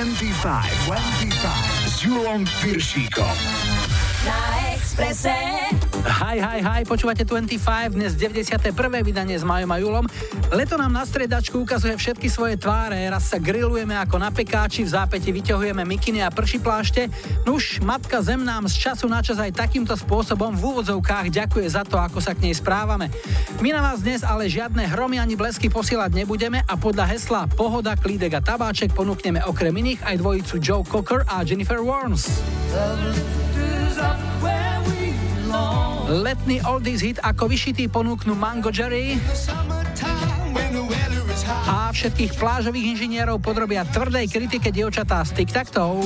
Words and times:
25, 0.00 0.88
25 0.88 1.88
s 1.88 2.02
Julom 2.02 2.44
Piršíkom. 2.62 3.36
Na 4.24 4.72
Expresse. 4.72 5.34
Hi, 6.00 6.40
hi, 6.40 6.64
hi, 6.64 6.80
počúvate 6.88 7.28
25, 7.28 7.92
dnes 7.92 8.16
91. 8.16 8.72
vydanie 9.04 9.36
s 9.36 9.44
Majom 9.44 9.68
a 9.68 9.76
Julom. 9.76 10.08
Leto 10.48 10.80
nám 10.80 10.96
na 10.96 11.04
stredačku 11.04 11.60
ukazuje 11.60 11.92
všetky 11.92 12.24
svoje 12.32 12.56
tváre, 12.56 13.04
raz 13.12 13.28
sa 13.28 13.36
grillujeme 13.36 13.92
ako 13.92 14.16
na 14.16 14.32
pekáči, 14.32 14.80
v 14.80 14.96
zápäti 14.96 15.28
vyťahujeme 15.28 15.84
mikiny 15.84 16.24
a 16.24 16.32
prší 16.32 16.64
plášte. 16.64 17.12
Nuž, 17.44 17.84
matka 17.84 18.24
Zem 18.24 18.40
nám 18.40 18.64
z 18.72 18.80
času 18.80 19.12
na 19.12 19.20
čas 19.20 19.36
aj 19.44 19.52
takýmto 19.52 19.92
spôsobom 19.92 20.56
v 20.56 20.72
úvodzovkách 20.72 21.28
ďakuje 21.28 21.68
za 21.68 21.84
to, 21.84 22.00
ako 22.00 22.24
sa 22.24 22.32
k 22.32 22.48
nej 22.48 22.56
správame. 22.56 23.12
My 23.60 23.76
na 23.76 23.84
vás 23.84 24.00
dnes 24.00 24.24
ale 24.24 24.48
žiadne 24.48 24.88
hromy 24.88 25.20
ani 25.20 25.36
blesky 25.36 25.68
posielať 25.68 26.16
nebudeme 26.16 26.64
a 26.64 26.80
podľa 26.80 27.12
hesla 27.12 27.44
Pohoda, 27.44 27.92
klídek 27.92 28.32
a 28.36 28.40
tabáček 28.40 28.96
ponúkneme 28.96 29.44
okrem 29.44 29.76
iných 29.76 30.00
aj 30.08 30.16
dvojicu 30.16 30.54
Joe 30.64 30.80
Cocker 30.80 31.28
a 31.28 31.44
Jennifer 31.44 31.84
Warnes. 31.84 32.24
Letný 36.10 36.58
oldies 36.66 37.06
hit 37.06 37.22
ako 37.22 37.46
vyšitý 37.46 37.86
ponúknu 37.86 38.34
Mango 38.34 38.74
Jerry 38.74 39.14
a 41.70 41.94
všetkých 41.94 42.34
plážových 42.34 42.98
inžinierov 42.98 43.38
podrobia 43.38 43.86
tvrdej 43.86 44.26
kritike 44.26 44.74
dievčatá 44.74 45.22
z 45.22 45.38
tic-tac-toe. 45.38 46.02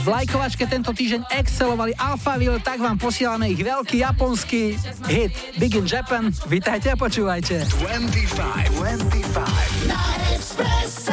V 0.00 0.06
lajkovačke 0.08 0.64
tento 0.64 0.96
týždeň 0.96 1.28
excelovali 1.36 1.92
Alphaville, 2.00 2.64
tak 2.64 2.80
vám 2.80 2.96
posielame 2.96 3.52
ich 3.52 3.60
veľký 3.60 4.00
japonský 4.00 4.80
hit 5.04 5.36
Big 5.60 5.76
in 5.76 5.84
Japan. 5.84 6.32
Vítajte 6.48 6.88
a 6.94 6.96
počúvajte. 6.96 7.68
25, 7.76 8.72
25. 8.72 11.05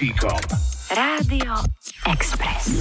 Cicom. 0.00 0.40
Radio 0.96 1.56
Express. 2.06 2.80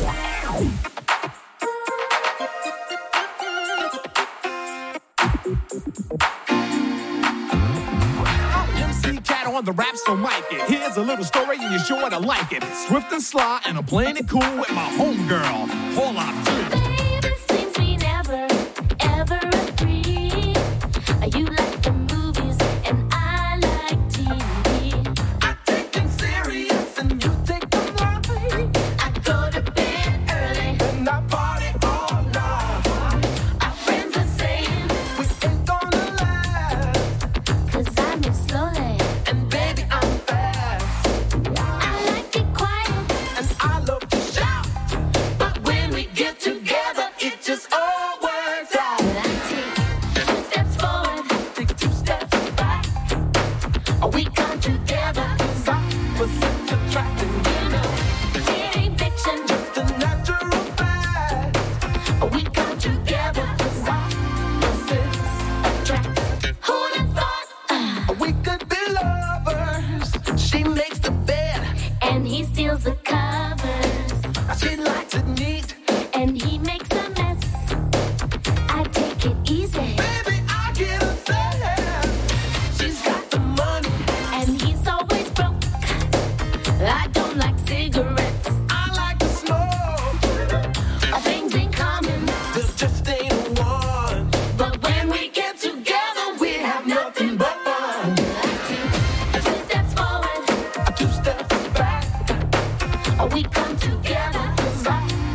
on 9.60 9.66
the 9.66 9.72
rap, 9.74 9.96
so 9.98 10.16
mic 10.16 10.32
it. 10.52 10.62
Here's 10.70 10.96
a 10.96 11.02
little 11.02 11.26
story, 11.26 11.58
and 11.60 11.70
you're 11.72 11.84
sure 11.84 12.10
to 12.10 12.20
like 12.20 12.54
it. 12.54 12.64
Swift 12.88 13.12
and 13.12 13.22
sly, 13.22 13.60
and 13.66 13.78
I'm 13.78 13.84
playing 13.84 14.16
it 14.16 14.30
cool 14.30 14.40
with 14.40 14.72
my 14.72 14.88
homegirl, 14.96 15.96
Paula 15.96 16.22
Abdul. 16.22 16.79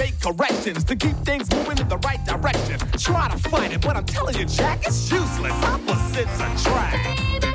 make 0.00 0.18
corrections 0.20 0.82
to 0.84 0.96
keep 0.96 1.16
things 1.28 1.50
moving 1.50 1.76
in 1.76 1.88
the 1.88 1.98
right 1.98 2.24
direction. 2.24 2.78
Try 2.98 3.28
to 3.28 3.38
fight 3.50 3.72
it, 3.72 3.82
but 3.82 3.96
I'm 3.96 4.06
telling 4.06 4.34
you, 4.36 4.46
Jack, 4.46 4.78
it's 4.86 5.12
useless. 5.12 5.52
Opposites 5.62 6.40
attract. 6.40 7.42
Baby. 7.42 7.49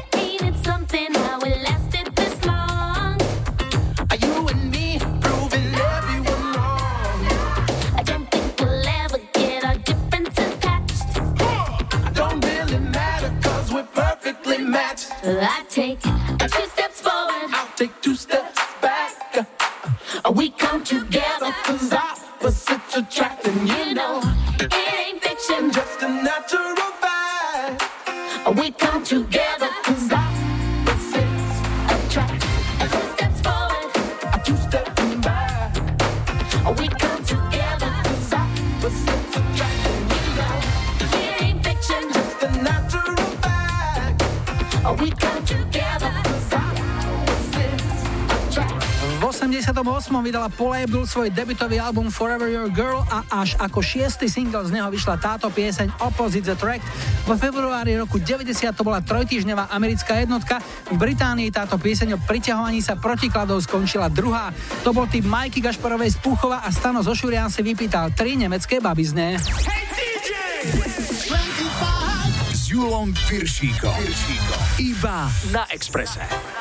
vydala 50.25 50.49
Polabel 50.49 51.05
svoj 51.05 51.29
debutový 51.29 51.77
album 51.77 52.09
Forever 52.09 52.49
Your 52.49 52.65
Girl 52.73 53.05
a 53.13 53.21
až 53.29 53.53
ako 53.61 53.85
šiestý 53.85 54.25
single 54.25 54.65
z 54.65 54.73
neho 54.73 54.89
vyšla 54.89 55.21
táto 55.21 55.53
pieseň 55.53 56.01
Opposite 56.01 56.49
the 56.49 56.57
Track. 56.57 56.81
V 57.29 57.37
februári 57.37 57.93
roku 57.93 58.17
90 58.17 58.49
to 58.73 58.81
bola 58.81 59.05
trojtýždňová 59.05 59.69
americká 59.69 60.17
jednotka, 60.17 60.57
v 60.89 60.97
Británii 60.97 61.53
táto 61.53 61.77
pieseň 61.77 62.17
o 62.17 62.19
priťahovaní 62.25 62.81
sa 62.81 62.97
protikladov 62.97 63.61
skončila 63.61 64.09
druhá. 64.09 64.49
To 64.81 64.89
bol 64.89 65.05
typ 65.05 65.29
Majky 65.29 65.61
Gašparovej 65.61 66.17
z 66.17 66.21
Puchova 66.25 66.65
a 66.65 66.73
Stano 66.73 67.05
Zošurian 67.05 67.53
si 67.53 67.61
vypýtal 67.61 68.17
tri 68.17 68.33
nemecké 68.33 68.81
babizne. 68.81 69.37
Hey, 69.37 69.85
DJ! 69.93 70.31
S 72.49 72.73
Julom 72.73 73.13
Piršíkom. 73.29 74.01
Iba 74.81 75.29
na 75.53 75.69
Exprese. 75.69 76.54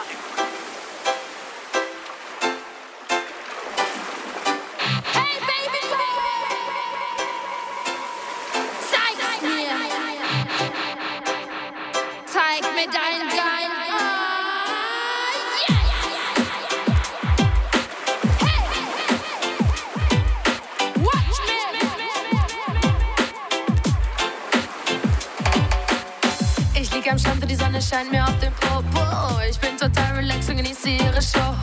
fallen 28.04 28.10
mir 28.10 28.24
auf 28.24 28.38
den 28.40 28.52
Popo. 28.54 29.40
Ich 29.48 29.58
bin 29.58 29.76
total 29.76 30.16
relaxed 30.16 30.50
und 30.50 30.56
genieße 30.56 30.90
ihre 30.90 31.22
Show. 31.22 31.54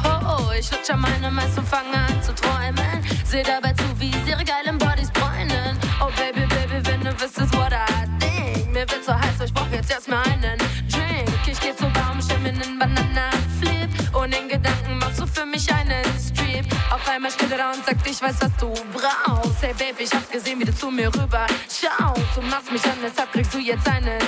Ich 0.57 0.71
lutsche 0.71 0.95
meine 0.95 1.31
Mess 1.31 1.57
und 1.57 1.67
fange 1.67 1.93
an 1.93 2.21
zu 2.21 2.33
träumen. 2.33 3.03
Seh 3.25 3.43
dabei 3.43 3.73
zu, 3.73 3.83
wie 3.97 4.11
sie 4.23 4.31
ihre 4.31 4.43
geilen 4.43 4.77
Bodies 4.77 5.11
bräunen. 5.11 5.77
Oh 6.01 6.09
Baby, 6.15 6.45
Baby, 6.47 6.85
wenn 6.85 7.01
du 7.01 7.11
wüsstest, 7.13 7.53
what 7.55 7.71
I 7.71 8.07
think. 8.19 8.71
Mir 8.71 8.89
wird 8.89 9.03
so 9.05 9.13
heiß, 9.13 9.41
ich 9.45 9.53
brauch 9.53 9.69
jetzt 9.71 9.91
erstmal 9.91 10.23
einen 10.29 10.57
Drink. 10.89 11.29
Ich 11.47 11.59
geh 11.59 11.75
zum 11.75 11.91
Baum, 11.93 12.19
stell 12.23 12.39
mir 12.39 12.49
einen 12.49 12.79
Bananenflip. 12.79 14.15
Und 14.15 14.35
in 14.35 14.47
Gedanken 14.47 14.97
machst 14.99 15.19
du 15.19 15.25
für 15.25 15.45
mich 15.45 15.71
einen 15.73 16.03
Strip. 16.19 16.65
Auf 16.91 17.07
einmal 17.09 17.31
steht 17.31 17.51
er 17.51 17.57
da 17.57 17.71
und 17.71 17.85
sagt, 17.85 18.07
ich 18.07 18.21
weiß, 18.21 18.35
was 18.41 18.55
du 18.57 18.73
brauchst. 18.93 19.61
Hey 19.61 19.73
Baby, 19.73 20.03
ich 20.03 20.11
hab 20.11 20.29
gesehen, 20.31 20.59
wie 20.59 20.65
du 20.65 20.75
zu 20.75 20.89
mir 20.91 21.07
rüber 21.07 21.45
schaust. 21.69 22.21
Du 22.35 22.41
machst 22.41 22.71
mich 22.71 22.83
an, 22.85 22.97
deshalb 23.03 23.31
kriegst 23.31 23.53
du 23.53 23.59
jetzt 23.59 23.87
einen 23.87 24.19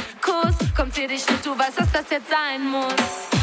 Kommt 0.84 0.98
dir 0.98 1.08
dich 1.08 1.26
nicht, 1.30 1.46
du 1.46 1.58
weißt, 1.58 1.80
dass 1.80 1.94
das 1.94 2.10
jetzt 2.10 2.30
sein 2.30 2.62
muss. 2.70 3.43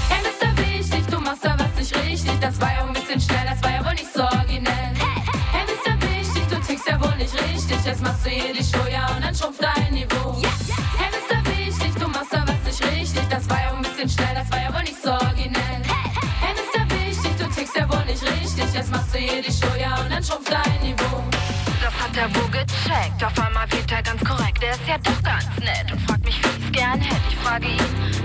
frage 27.51 27.67
ihn, 27.67 27.79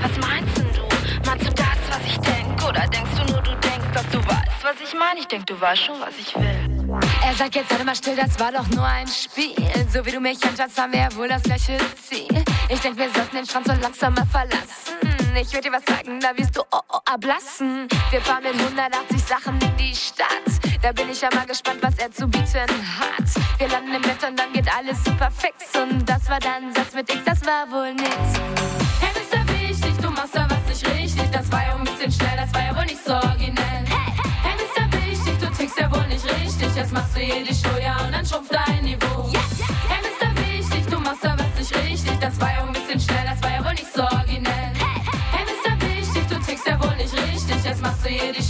was 0.03 0.17
meinst 0.19 0.57
denn 0.57 0.71
du? 0.73 0.83
Meinst 1.25 1.47
du 1.47 1.53
das, 1.53 1.79
was 1.89 1.99
ich 2.05 2.17
denk? 2.19 2.63
Oder 2.63 2.87
denkst 2.87 3.11
du 3.17 3.33
nur, 3.33 3.41
du 3.41 3.55
denkst, 3.55 3.87
dass 3.91 4.07
du 4.09 4.19
weißt, 4.19 4.61
was 4.61 4.75
ich 4.83 4.93
meine? 4.93 5.19
Ich 5.19 5.27
denk, 5.27 5.47
du 5.47 5.59
weißt 5.59 5.81
schon, 5.81 5.99
was 5.99 6.13
ich 6.19 6.35
will. 6.35 6.99
Er 7.25 7.33
sagt 7.33 7.55
jetzt, 7.55 7.69
sei 7.71 7.83
mal 7.83 7.95
still, 7.95 8.15
das 8.15 8.39
war 8.39 8.51
doch 8.51 8.67
nur 8.67 8.85
ein 8.85 9.07
Spiel. 9.07 9.55
So 9.91 10.05
wie 10.05 10.11
du 10.11 10.19
mich 10.19 10.37
anschaust, 10.43 10.79
haben 10.79 10.93
wir 10.93 10.99
ja 10.99 11.15
wohl 11.15 11.27
das 11.27 11.41
gleiche 11.41 11.77
Ziel. 12.07 12.27
Ich 12.69 12.79
denk, 12.81 12.97
wir 12.97 13.09
sollten 13.09 13.37
den 13.37 13.45
Strand 13.47 13.65
so 13.65 13.73
langsam 13.73 14.13
mal 14.13 14.27
verlassen. 14.27 14.93
Ich 15.35 15.51
würde 15.51 15.69
dir 15.69 15.75
was 15.75 15.85
sagen, 15.85 16.19
da 16.19 16.37
wirst 16.37 16.55
du 16.55 16.61
oh, 16.71 16.79
oh, 16.87 16.99
ablassen. 17.05 17.87
Wir 18.11 18.21
fahren 18.21 18.43
mit 18.43 18.53
180 18.53 19.23
Sachen 19.23 19.59
in 19.59 19.75
die 19.77 19.95
Stadt. 19.95 20.27
Da 20.83 20.91
bin 20.91 21.09
ich 21.09 21.19
ja 21.21 21.29
mal 21.33 21.47
gespannt, 21.47 21.79
was 21.81 21.97
er 21.97 22.11
zu 22.11 22.27
bieten 22.27 22.69
hat. 22.99 23.25
Wir 23.57 23.69
landen 23.69 23.95
im 23.95 24.01
Bett 24.03 24.23
und 24.27 24.37
dann 24.37 24.53
geht 24.53 24.67
alles 24.71 25.03
super 25.03 25.31
fix. 25.31 25.75
Und 25.81 26.07
das 26.07 26.29
war 26.29 26.39
dann 26.39 26.71
Satz 26.75 26.93
mit 26.93 27.11
X, 27.11 27.21
das 27.25 27.43
war 27.43 27.69
wohl 27.71 27.91
nix 27.95 28.84
machst 30.15 30.35
da 30.35 30.47
was 30.49 30.63
nicht 30.67 30.87
richtig. 30.97 31.29
Das 31.31 31.51
war 31.51 31.61
ja 31.61 31.75
ein 31.75 31.83
bisschen 31.83 32.11
schnell, 32.11 32.37
das 32.37 32.53
war 32.53 32.63
ja 32.63 32.75
wohl 32.75 32.85
nicht 32.85 33.03
so 33.03 33.13
originell. 33.13 33.83
Hey, 34.43 34.55
bist 34.57 34.75
du 34.75 34.83
wichtig, 34.97 35.37
du 35.39 35.47
tickst 35.57 35.79
ja 35.79 35.91
wohl 35.91 36.07
nicht 36.07 36.25
richtig. 36.25 36.75
Jetzt 36.75 36.93
machst 36.93 37.15
du 37.15 37.19
hier 37.19 37.43
die 37.43 37.53
Show, 37.53 37.77
ja, 37.81 37.97
und 38.05 38.11
dann 38.13 38.25
schrumpft 38.25 38.53
dein 38.53 38.83
Niveau. 38.83 39.31
Hey, 39.89 40.01
bist 40.01 40.19
du 40.21 40.27
wichtig, 40.41 40.85
du 40.89 40.99
machst 40.99 41.23
da 41.23 41.35
was 41.37 41.59
nicht 41.59 41.75
richtig. 41.75 42.19
Das 42.19 42.39
war 42.39 42.51
ja 42.51 42.63
ein 42.63 42.73
bisschen 42.73 42.99
schnell, 42.99 43.25
das 43.29 43.41
war 43.43 43.51
ja 43.51 43.65
wohl 43.65 43.73
nicht 43.73 43.93
so 43.93 44.03
originell. 44.03 44.71
Hey, 45.31 45.45
bist 45.45 45.63
du 45.65 45.71
wichtig, 45.87 46.23
du 46.29 46.35
tickst 46.39 46.67
ja 46.67 46.81
wohl 46.81 46.95
nicht 46.95 47.13
richtig. 47.13 47.63
Jetzt 47.63 47.81
machst 47.81 48.05
du 48.05 48.09
hier 48.09 48.33
die 48.33 48.43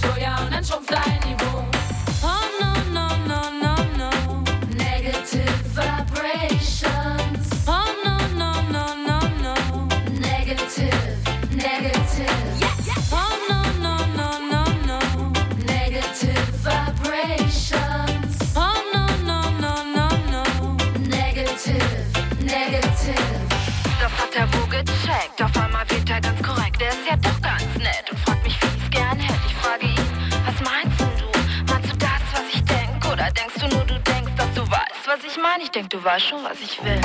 du 35.95 36.03
weißt 36.03 36.25
schon, 36.27 36.43
was 36.43 36.59
ich 36.61 36.83
will. 36.83 36.99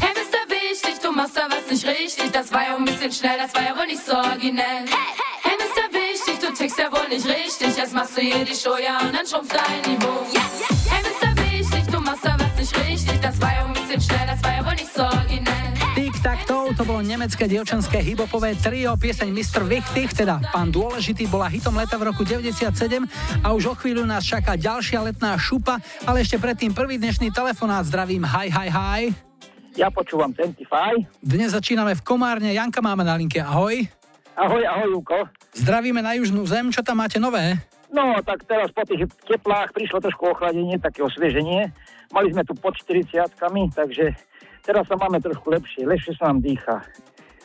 Hey, 0.00 0.14
bist 0.14 0.32
du 0.32 0.38
wichtig, 0.54 1.00
du 1.02 1.10
machst 1.10 1.36
da 1.36 1.48
was 1.50 1.68
nicht 1.70 1.86
richtig. 1.86 2.30
Das 2.32 2.52
war 2.52 2.62
ja 2.62 2.76
ein 2.76 2.84
bisschen 2.84 3.12
schnell, 3.12 3.38
das 3.38 3.54
war 3.54 3.62
ja 3.62 3.76
wohl 3.76 3.86
nicht 3.86 4.04
so 4.04 4.14
originell. 4.14 4.84
Hey, 5.42 5.56
bist 5.58 5.76
du 5.76 5.82
wichtig, 5.92 6.38
du 6.38 6.52
tickst 6.54 6.78
ja 6.78 6.92
wohl 6.92 7.08
nicht 7.08 7.26
richtig. 7.26 7.76
Jetzt 7.76 7.92
machst 7.92 8.16
du 8.16 8.20
hier 8.20 8.44
die 8.44 8.54
Show, 8.54 8.76
ja, 8.76 9.00
und 9.00 9.14
dann 9.14 9.26
schrumpft 9.26 9.52
dein 9.52 9.92
Niveau. 9.92 10.24
Hey, 10.32 10.39
To 16.70 16.86
bolo 16.86 17.02
nemecké 17.02 17.50
dievčenské 17.50 17.98
hipopové 17.98 18.54
trio, 18.54 18.94
pieseň 18.94 19.26
Mr. 19.34 19.66
Wichtig, 19.66 20.14
teda 20.14 20.38
pán 20.54 20.70
dôležitý, 20.70 21.26
bola 21.26 21.50
hitom 21.50 21.74
leta 21.74 21.98
v 21.98 22.14
roku 22.14 22.22
97 22.22 23.10
a 23.42 23.50
už 23.50 23.64
o 23.68 23.74
chvíľu 23.74 24.06
nás 24.06 24.22
čaká 24.22 24.54
ďalšia 24.54 25.02
letná 25.02 25.34
šupa, 25.34 25.82
ale 26.06 26.22
ešte 26.22 26.38
predtým 26.38 26.70
prvý 26.70 26.94
dnešný 27.02 27.34
telefonát 27.34 27.82
zdravím, 27.90 28.22
hi, 28.22 28.48
hi, 28.54 28.70
hi. 28.70 29.02
Ja 29.74 29.90
počúvam 29.90 30.30
25. 30.30 30.62
Dnes 31.18 31.50
začíname 31.50 31.98
v 31.98 32.06
Komárne, 32.06 32.54
Janka 32.54 32.78
máme 32.78 33.02
na 33.02 33.18
linke, 33.18 33.42
ahoj. 33.42 33.90
Ahoj, 34.38 34.62
ahoj, 34.62 34.88
Júko. 34.94 35.26
Zdravíme 35.58 35.98
na 36.06 36.14
južnú 36.22 36.46
zem, 36.46 36.70
čo 36.70 36.86
tam 36.86 37.02
máte 37.02 37.18
nové? 37.18 37.58
No, 37.90 38.14
tak 38.22 38.46
teraz 38.46 38.70
po 38.70 38.86
tých 38.86 39.10
teplách 39.26 39.74
prišlo 39.74 39.98
trošku 39.98 40.38
ochladenie, 40.38 40.78
také 40.78 41.02
osvieženie. 41.02 41.74
Mali 42.14 42.30
sme 42.30 42.46
tu 42.46 42.54
pod 42.54 42.78
40 42.78 43.26
takže 43.74 44.14
teraz 44.70 44.86
sa 44.86 44.94
máme 44.94 45.18
trošku 45.18 45.50
lepšie, 45.50 45.82
lepšie 45.82 46.14
sa 46.14 46.30
nám 46.30 46.46
dýcha. 46.46 46.78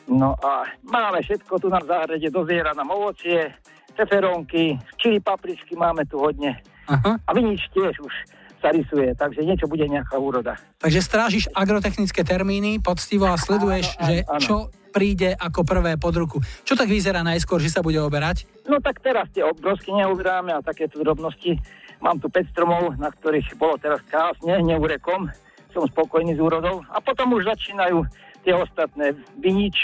No 0.05 0.37
a 0.37 0.69
máme 0.85 1.25
všetko 1.25 1.57
tu 1.57 1.73
na 1.73 1.81
záhrade, 1.81 2.29
doziera 2.29 2.77
nám 2.77 2.93
ovocie, 2.93 3.49
peperónky, 3.97 4.77
čili 5.01 5.17
papričky 5.17 5.73
máme 5.73 6.05
tu 6.05 6.21
hodne. 6.21 6.61
Aha. 6.85 7.17
A 7.17 7.29
vinič 7.33 7.65
tiež 7.73 7.97
už 7.97 8.13
sa 8.61 8.69
rysuje, 8.69 9.17
takže 9.17 9.41
niečo 9.41 9.65
bude 9.65 9.89
nejaká 9.89 10.21
úroda. 10.21 10.53
Takže 10.77 11.01
strážiš 11.01 11.45
agrotechnické 11.49 12.21
termíny 12.21 12.77
poctivo 12.77 13.25
a 13.25 13.41
sleduješ, 13.41 13.97
Áno, 13.97 14.05
že 14.05 14.15
áno. 14.29 14.41
čo 14.41 14.55
príde 14.93 15.33
ako 15.33 15.65
prvé 15.65 15.97
pod 15.97 16.13
ruku. 16.15 16.37
Čo 16.61 16.77
tak 16.77 16.87
vyzerá 16.87 17.25
najskôr, 17.25 17.59
že 17.59 17.73
sa 17.73 17.81
bude 17.81 17.97
oberať? 17.99 18.45
No 18.69 18.77
tak 18.79 19.01
teraz 19.01 19.27
tie 19.33 19.41
obrovsky 19.43 19.91
neuberáme 19.91 20.53
a 20.53 20.63
takéto 20.63 21.01
drobnosti. 21.01 21.57
Mám 21.99 22.21
tu 22.21 22.29
5 22.29 22.53
stromov, 22.53 22.93
na 22.95 23.09
ktorých 23.09 23.57
bolo 23.57 23.75
teraz 23.81 23.99
krásne, 24.07 24.61
neurekom. 24.61 25.27
Som 25.75 25.91
spokojný 25.91 26.33
s 26.33 26.41
úrodou. 26.41 26.79
A 26.87 27.03
potom 27.03 27.35
už 27.35 27.51
začínajú 27.51 28.07
tie 28.47 28.55
ostatné 28.55 29.11
vinič, 29.35 29.75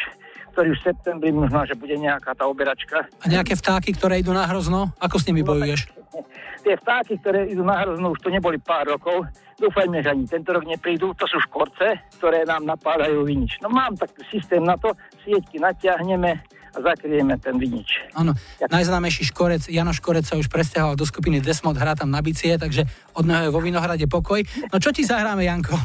ktorý 0.56 0.72
už 0.72 0.80
v 0.80 0.88
septembri 0.88 1.36
možno, 1.36 1.68
že 1.68 1.76
bude 1.76 2.00
nejaká 2.00 2.32
tá 2.32 2.48
oberačka. 2.48 3.12
A 3.20 3.26
nejaké 3.28 3.60
vtáky, 3.60 3.92
ktoré 3.92 4.24
idú 4.24 4.32
na 4.32 4.48
hrozno? 4.48 4.96
Ako 5.04 5.20
s 5.20 5.28
nimi 5.28 5.44
bojuješ? 5.44 5.92
Tie 6.64 6.78
vtáky, 6.78 7.18
ktoré 7.20 7.50
idú 7.50 7.66
na 7.66 7.82
hrozno, 7.82 8.14
už 8.14 8.22
to 8.22 8.30
neboli 8.30 8.62
pár 8.62 8.86
rokov. 8.86 9.26
Dúfajme, 9.58 10.00
že 10.06 10.14
ani 10.14 10.30
tento 10.30 10.54
rok 10.54 10.64
neprídu. 10.64 11.10
To 11.18 11.26
sú 11.26 11.42
škorce, 11.50 12.14
ktoré 12.22 12.46
nám 12.46 12.70
napádajú 12.70 13.26
vinič. 13.26 13.58
No 13.66 13.74
mám 13.74 13.98
taký 13.98 14.22
systém 14.30 14.62
na 14.62 14.78
to, 14.78 14.94
sieťky 15.26 15.58
natiahneme 15.58 16.38
a 16.72 16.78
zakrieme 16.80 17.36
ten 17.38 17.60
vinič. 17.60 18.08
Áno, 18.16 18.32
najznámejší 18.64 19.28
škorec, 19.36 19.68
Jano 19.68 19.92
Škorec 19.92 20.24
sa 20.24 20.40
už 20.40 20.48
presťahoval 20.48 20.96
do 20.96 21.04
skupiny 21.04 21.44
Desmod, 21.44 21.76
hrá 21.76 21.96
tam 22.00 22.08
na 22.08 22.24
bicie, 22.24 22.56
takže 22.56 22.88
od 23.16 23.28
neho 23.28 23.48
je 23.48 23.52
vo 23.52 23.60
Vinohrade 23.60 24.08
pokoj. 24.08 24.40
No 24.72 24.80
čo 24.80 24.96
ti 24.96 25.04
zahráme, 25.04 25.44
Janko? 25.44 25.76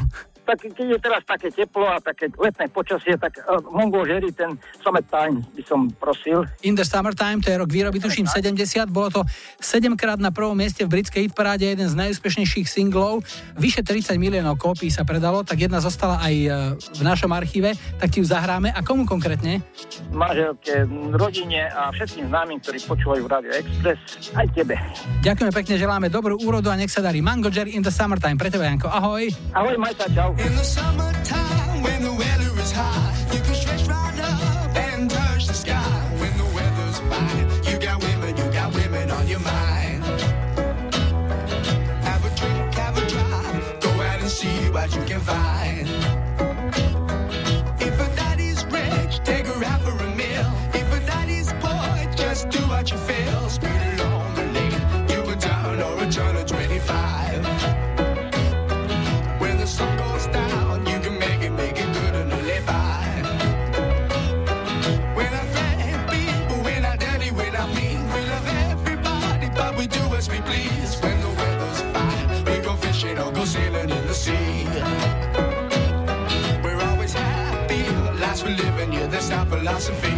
Tak 0.47 0.63
keď 0.63 0.95
je 0.95 0.99
teraz 1.03 1.21
také 1.27 1.51
teplo 1.51 1.83
a 1.83 1.99
také 1.99 2.31
letné 2.39 2.71
počasie, 2.71 3.19
tak 3.19 3.35
uh, 3.43 3.59
Mongol 3.67 4.07
Jerry, 4.07 4.31
ten 4.31 4.55
Summertime 4.79 5.43
by 5.51 5.63
som 5.67 5.91
prosil. 5.99 6.47
In 6.63 6.79
the 6.79 6.87
Summertime, 6.87 7.43
to 7.43 7.51
je 7.51 7.59
rok 7.59 7.67
výroby, 7.67 7.99
tuším 7.99 8.31
70, 8.31 8.87
bolo 8.87 9.11
to 9.11 9.21
7 9.59 9.91
krát 9.99 10.23
na 10.23 10.31
prvom 10.31 10.55
mieste 10.55 10.87
v 10.87 10.89
britskej 10.95 11.27
hitparáde, 11.27 11.67
jeden 11.67 11.91
z 11.91 11.99
najúspešnejších 11.99 12.63
singlov, 12.63 13.27
vyše 13.59 13.83
30 13.83 14.15
miliónov 14.15 14.55
kópií 14.55 14.87
sa 14.87 15.03
predalo, 15.03 15.43
tak 15.43 15.67
jedna 15.67 15.83
zostala 15.83 16.23
aj 16.23 16.35
e, 16.37 16.49
v 16.79 17.01
našom 17.03 17.27
archíve, 17.35 17.75
tak 17.99 18.15
ti 18.15 18.23
ju 18.23 18.25
zahráme. 18.29 18.71
A 18.71 18.79
komu 18.85 19.03
konkrétne? 19.03 19.59
Manželke, 20.15 20.87
rodine 21.11 21.67
a 21.67 21.91
všetkým 21.91 22.31
známym, 22.31 22.63
ktorí 22.63 22.79
počúvajú 22.87 23.23
Radio 23.27 23.51
Express, 23.51 24.31
aj 24.31 24.47
tebe. 24.55 24.79
Ďakujeme 25.25 25.51
pekne, 25.51 25.75
želáme 25.75 26.07
dobrú 26.07 26.39
úrodu 26.39 26.71
a 26.71 26.79
nech 26.79 26.93
sa 26.93 27.03
darí. 27.03 27.19
Mango 27.19 27.51
Jerry 27.51 27.75
in 27.75 27.83
the 27.83 27.91
Summertime, 27.91 28.39
pre 28.39 28.47
teba, 28.47 28.69
Janko, 28.69 28.87
ahoj. 28.87 29.27
Ahoj, 29.51 29.75
Majta, 29.75 30.05
čau. 30.13 30.36
In 30.39 30.55
the 30.55 30.63
summertime, 30.63 31.26
philosophy. 79.79 80.16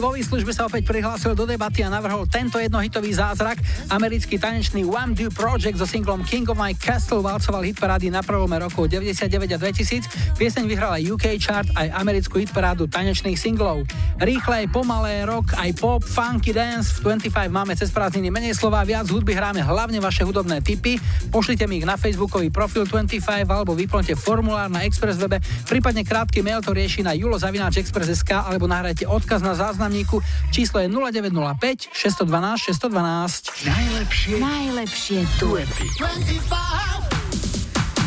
Atti 0.00 0.08
vo 0.08 0.16
výslužbe 0.16 0.56
sa 0.56 0.64
opäť 0.64 0.88
prihlásil 0.88 1.36
do 1.36 1.44
debaty 1.44 1.84
a 1.84 1.92
navrhol 1.92 2.24
tento 2.24 2.56
jednohitový 2.56 3.12
zázrak. 3.12 3.60
Americký 3.92 4.40
tanečný 4.40 4.80
One 4.88 5.12
Do 5.12 5.28
Project 5.28 5.76
so 5.76 5.84
singlom 5.84 6.24
King 6.24 6.48
of 6.48 6.56
My 6.56 6.72
Castle 6.72 7.20
valcoval 7.20 7.68
hitparády 7.68 8.08
na 8.08 8.24
prelome 8.24 8.56
rokov 8.56 8.88
99 8.88 9.28
a 9.28 9.58
2000. 9.60 10.40
Pieseň 10.40 10.64
vyhrala 10.64 11.04
UK 11.04 11.36
chart 11.36 11.68
aj 11.76 11.92
americkú 11.92 12.40
hitparádu 12.40 12.88
tanečných 12.88 13.36
singlov. 13.36 13.84
Rýchle 14.16 14.72
pomalé 14.72 15.28
rock, 15.28 15.52
aj 15.60 15.68
pop, 15.76 16.00
funky 16.00 16.56
dance. 16.56 16.96
V 17.04 17.12
25 17.20 17.52
máme 17.52 17.76
cez 17.76 17.92
prázdniny 17.92 18.32
menej 18.32 18.56
slova, 18.56 18.80
viac 18.88 19.04
hudby 19.04 19.36
hráme 19.36 19.60
hlavne 19.60 20.00
vaše 20.00 20.24
hudobné 20.24 20.64
tipy. 20.64 20.96
Pošlite 21.30 21.64
mi 21.70 21.78
ich 21.78 21.86
na 21.86 21.94
facebookový 21.94 22.50
profil 22.50 22.84
25 22.84 23.22
alebo 23.46 23.72
vyplňte 23.78 24.18
formulár 24.18 24.66
na 24.66 24.82
Express 24.82 25.16
webe, 25.16 25.38
prípadne 25.70 26.02
krátky 26.02 26.42
mail 26.42 26.60
to 26.60 26.74
rieši 26.74 27.06
na 27.06 27.14
julozavináčexpress.sk 27.14 28.30
alebo 28.34 28.66
nahrajte 28.66 29.06
odkaz 29.06 29.40
na 29.40 29.54
záznamníku. 29.54 30.18
Číslo 30.50 30.82
je 30.82 30.90
0905 30.90 31.94
612 31.94 32.68
612. 32.68 33.64
Najlepšie 33.64 34.34
Najlepšie 34.42 35.20
duety. 35.38 35.86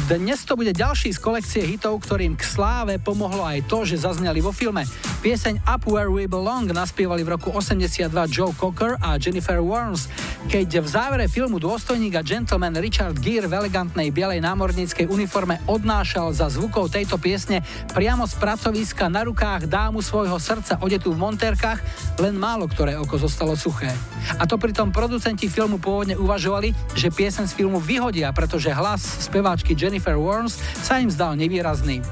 Dnes 0.04 0.44
to 0.44 0.60
bude 0.60 0.76
ďalší 0.76 1.16
z 1.16 1.20
kolekcie 1.24 1.64
hitov, 1.64 2.04
ktorým 2.04 2.36
k 2.36 2.44
sláve 2.44 3.00
pomohlo 3.00 3.40
aj 3.48 3.64
to, 3.72 3.88
že 3.88 4.04
zazneli 4.04 4.44
vo 4.44 4.52
filme. 4.52 4.84
Pieseň 5.24 5.64
Up 5.64 5.88
Where 5.88 6.12
We 6.12 6.28
Belong 6.28 6.68
naspievali 6.68 7.24
v 7.24 7.40
roku 7.40 7.56
82 7.56 8.12
Joe 8.28 8.52
Cocker 8.52 9.00
a 9.00 9.16
Jennifer 9.16 9.64
Warnes, 9.64 10.12
keď 10.52 10.84
v 10.84 10.88
závere 10.92 11.26
filmu 11.32 11.56
dôstojník 11.56 12.20
a 12.20 12.22
gentleman 12.28 12.76
Richard 12.76 13.16
Gere 13.24 13.48
v 13.48 13.56
elegantnej 13.64 14.12
bielej 14.12 14.44
námorníckej 14.44 15.08
uniforme 15.08 15.64
odnášal 15.72 16.36
za 16.36 16.52
zvukov 16.52 16.92
tejto 16.92 17.16
piesne 17.16 17.64
priamo 17.96 18.28
z 18.28 18.36
pracoviska 18.36 19.08
na 19.08 19.24
rukách 19.24 19.72
dámu 19.72 20.04
svojho 20.04 20.36
srdca 20.36 20.84
odetú 20.84 21.16
v 21.16 21.24
montérkach, 21.24 21.80
len 22.20 22.36
málo 22.36 22.68
ktoré 22.68 23.00
oko 23.00 23.16
zostalo 23.16 23.56
suché. 23.56 23.88
A 24.36 24.44
to 24.44 24.60
pritom 24.60 24.92
producenti 24.92 25.48
filmu 25.48 25.80
pôvodne 25.80 26.20
uvažovali, 26.20 26.76
že 26.92 27.08
piesen 27.08 27.48
z 27.48 27.56
filmu 27.56 27.80
vyhodia, 27.80 28.36
pretože 28.36 28.68
hlas 28.68 29.24
speváčky 29.24 29.72
Jennifer 29.72 30.03
Jennifer 30.04 30.20
Warnes 30.20 30.60
sa 30.84 31.00
im 31.00 31.08
zdal 31.08 31.40
nevýrazný. 31.40 32.04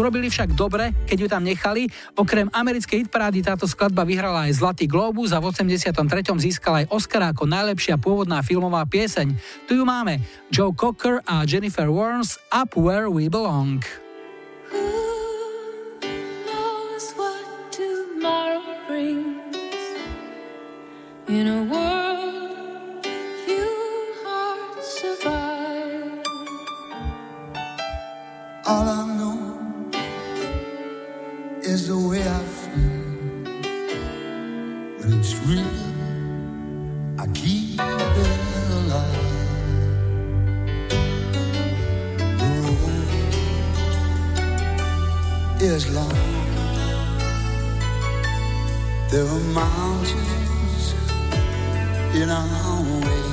Urobili 0.00 0.32
však 0.32 0.56
dobre, 0.56 0.96
keď 1.04 1.16
ju 1.20 1.28
tam 1.28 1.44
nechali. 1.44 1.92
Okrem 2.16 2.48
americkej 2.48 3.04
hitparády 3.04 3.44
táto 3.44 3.68
skladba 3.68 4.00
vyhrala 4.00 4.48
aj 4.48 4.64
Zlatý 4.64 4.88
globus 4.88 5.36
a 5.36 5.44
v 5.44 5.52
83. 5.52 5.92
získala 6.40 6.88
aj 6.88 6.88
Oscar 6.88 7.28
ako 7.28 7.44
najlepšia 7.44 8.00
pôvodná 8.00 8.40
filmová 8.40 8.80
pieseň. 8.88 9.36
Tu 9.68 9.76
ju 9.76 9.84
máme 9.84 10.24
Joe 10.48 10.72
Cocker 10.72 11.20
a 11.28 11.44
Jennifer 11.44 11.92
Warnes 11.92 12.40
Up 12.48 12.72
Where 12.80 13.12
We 13.12 13.28
Belong. 13.28 13.84
In 21.24 21.48
a 21.48 21.64
world 21.66 21.93
All 28.66 28.88
I 28.88 29.04
know 29.18 29.38
is 31.60 31.88
the 31.88 31.98
way 31.98 32.26
I 32.26 32.38
feel. 32.38 33.52
When 35.00 35.12
it's 35.20 35.34
real, 35.44 35.66
I 37.18 37.26
keep 37.34 37.78
it 37.78 38.70
alive. 38.78 39.44
The 42.38 42.50
road 42.64 43.12
is 45.60 45.84
long. 45.94 46.16
There 49.10 49.26
are 49.26 49.44
mountains 49.52 50.94
in 52.14 52.30
our 52.30 52.82
way, 53.04 53.26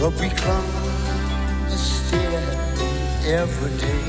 but 0.00 0.12
we 0.18 0.30
climb 0.30 0.83
stair 2.06 2.42
every 3.40 3.72
day. 3.78 4.04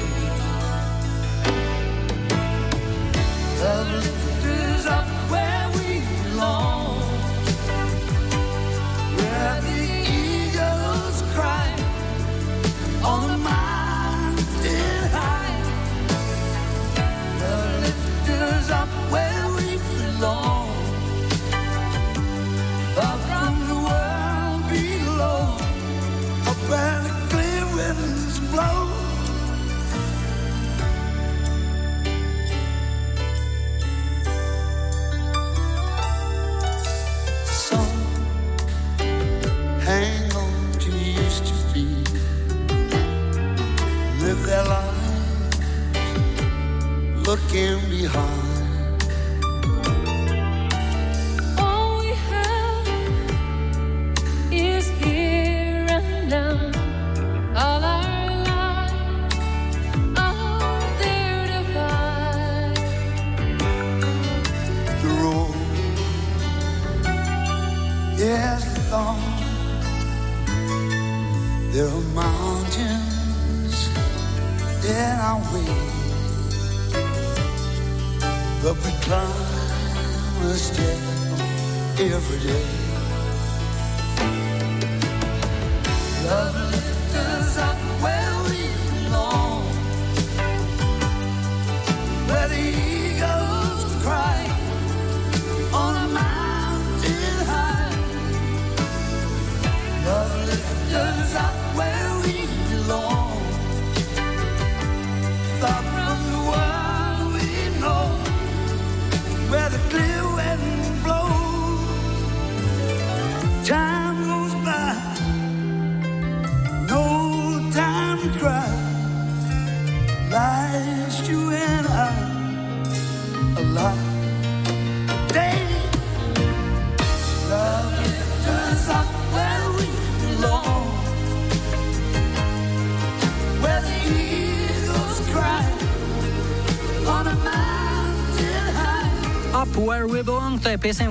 The 3.60 3.76
lift 3.94 4.46
is 4.46 4.86
up 4.86 5.08
where 5.32 5.68
we 5.76 5.88
belong, 6.24 7.00
where 9.18 9.62
looking 47.36 47.80
behind. 47.90 49.04
All 51.60 52.00
we 52.00 52.12
have 52.30 52.88
is 54.52 54.88
here 55.04 55.86
and 55.90 56.30
now. 56.30 56.72
All 57.62 57.84
our 57.84 58.30
lives 58.48 58.94
out 60.18 60.84
there 61.02 61.46
to 61.52 61.62
find. 61.74 62.78
The 65.02 65.10
road 65.24 65.56
is 68.18 68.64
long. 68.92 69.22
There 71.74 71.96
but 78.66 78.76
we 78.84 78.92
climb 79.04 79.30
a 80.42 80.54
step 80.56 80.98
every 82.00 82.40
day. 82.40 82.85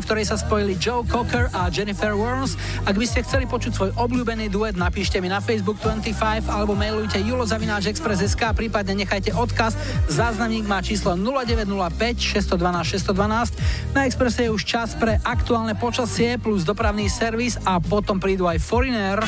V 0.04 0.12
ktorej 0.12 0.28
sa 0.28 0.36
spojili 0.36 0.76
Joe 0.76 1.00
Cocker 1.08 1.48
a 1.56 1.72
Jennifer 1.72 2.12
Warnes. 2.12 2.60
Ak 2.84 2.92
by 2.92 3.08
ste 3.08 3.24
chceli 3.24 3.48
počuť 3.48 3.72
svoj 3.72 3.90
obľúbený 3.96 4.52
duet, 4.52 4.76
napíšte 4.76 5.16
mi 5.16 5.32
na 5.32 5.40
Facebook 5.40 5.80
25 5.80 6.44
alebo 6.44 6.76
mailujte 6.76 7.16
julozavináčexpress.sk, 7.24 8.52
prípadne 8.52 9.00
nechajte 9.00 9.32
odkaz. 9.32 9.72
Záznamník 10.12 10.68
má 10.68 10.84
číslo 10.84 11.16
0905 11.16 12.20
612 12.20 13.00
612. 13.00 13.96
Na 13.96 14.04
Expresse 14.04 14.44
je 14.44 14.52
už 14.52 14.68
čas 14.68 14.92
pre 14.92 15.16
aktuálne 15.24 15.72
počasie 15.72 16.36
plus 16.36 16.68
dopravný 16.68 17.08
servis 17.08 17.56
a 17.64 17.80
potom 17.80 18.20
prídu 18.20 18.44
aj 18.44 18.60
Foreigner. 18.60 19.24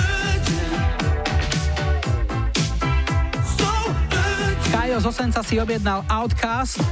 Kajo 4.76 4.96
z 5.00 5.06
Osenca 5.08 5.40
si 5.40 5.56
objednal 5.56 6.04
Outcast. 6.12 6.84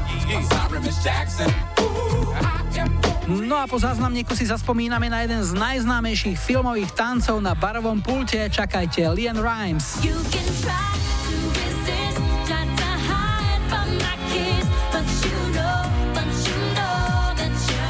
No 3.24 3.56
a 3.56 3.64
po 3.64 3.80
záznamníku 3.80 4.36
si 4.36 4.44
zaspomíname 4.44 5.08
na 5.08 5.24
jeden 5.24 5.40
z 5.40 5.56
najznámejších 5.56 6.36
filmových 6.36 6.92
tancov 6.92 7.40
na 7.40 7.56
barovom 7.56 8.04
pulte. 8.04 8.36
Čakajte, 8.52 9.00
Lian 9.16 9.40
Rimes. 9.40 10.04
You 10.04 10.12
can 10.28 10.44
try 10.60 10.92
to 11.24 11.32
resist, 11.56 12.20
try 12.44 12.68
to 12.68 12.90
hide 13.08 13.64
from 13.72 13.88
my 13.96 14.16
kiss, 14.28 14.68
but 14.92 15.08
you 15.24 15.40
know, 15.56 15.80
but 16.12 16.28
you 16.28 16.58
know 16.76 17.32
that 17.32 17.56
you 17.64 17.88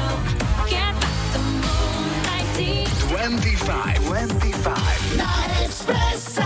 can't 0.71 0.95
rock 1.03 1.19
the 1.35 1.43
moonlight 1.43 2.47
deep. 2.55 2.87
25, 3.11 4.07
25. 4.07 5.19
Not 5.19 5.47
express 5.67 6.39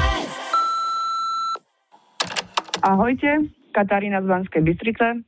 Ahojte, 2.82 3.54
Katarína 3.70 4.18
z 4.22 4.26
Banskej 4.26 4.62
Bystrice. 4.66 5.22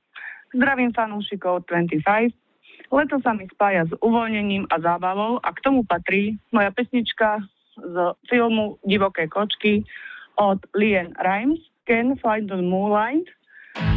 Zdravím 0.50 0.98
fanúšikov 0.98 1.70
25. 1.70 2.41
Leto 2.92 3.24
sa 3.24 3.32
mi 3.32 3.48
spája 3.48 3.88
s 3.88 3.96
uvoľnením 4.04 4.68
a 4.68 4.76
zábavou 4.84 5.40
a 5.40 5.50
k 5.56 5.64
tomu 5.64 5.88
patrí 5.88 6.36
moja 6.52 6.76
pesnička 6.76 7.40
z 7.80 7.96
filmu 8.28 8.76
Divoké 8.84 9.32
kočky 9.32 9.88
od 10.36 10.60
Lien 10.76 11.16
Rimes, 11.16 11.64
Can 11.88 12.20
Find 12.20 12.52
the 12.52 12.60
Moonlight. 12.60 13.32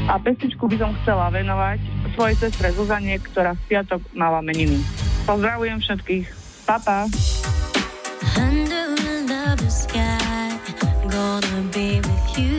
A 0.06 0.14
pesničku 0.22 0.70
by 0.70 0.76
som 0.78 0.94
chcela 1.02 1.34
venovať 1.34 1.82
svojej 2.14 2.38
sestre 2.38 2.70
Zuzane, 2.70 3.18
ktorá 3.18 3.58
v 3.58 3.62
piatok 3.66 3.98
mala 4.14 4.38
meniny. 4.38 4.78
Pozdravujem 5.26 5.82
všetkých. 5.82 6.26
Pa, 6.62 6.78
pa. 6.78 7.10
Under 8.38 8.94
lover's 9.26 9.90
sky, 9.90 10.54
gonna 11.10 11.66
be 11.74 11.98
with 11.98 12.38
you, 12.38 12.53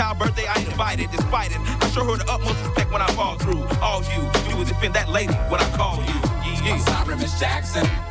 child 0.00 0.18
birthday. 0.18 0.46
I 0.46 0.54
ain't 0.58 0.68
invited, 0.68 1.10
despite 1.10 1.50
it. 1.50 1.58
I 1.60 1.90
show 1.90 2.04
her 2.04 2.16
the 2.16 2.24
utmost 2.30 2.58
respect 2.64 2.90
when 2.90 3.02
I 3.02 3.08
fall 3.08 3.36
through. 3.36 3.62
All 3.82 4.00
you 4.04 4.22
do 4.48 4.62
is 4.62 4.68
defend 4.68 4.94
that 4.94 5.10
lady 5.10 5.34
when 5.50 5.60
I 5.60 5.68
call 5.76 5.96
you. 5.96 6.18
Yeah. 6.64 6.74
I'm 6.74 6.80
sorry, 6.80 7.16
Miss 7.16 7.38
Jackson. 7.38 8.09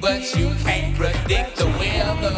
But 0.00 0.34
you 0.36 0.50
can't 0.64 0.96
predict 0.96 1.56
the 1.56 1.66
weather. 1.66 2.34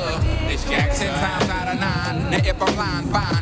This 0.49 0.65
Jackson 0.65 1.09
times 1.09 1.49
out 1.49 1.69
of 1.69 1.81
nine. 1.81 2.31
Now 2.31 2.39
if 2.39 2.63
I'm 2.63 2.77
lying, 2.77 3.07
fine. 3.09 3.42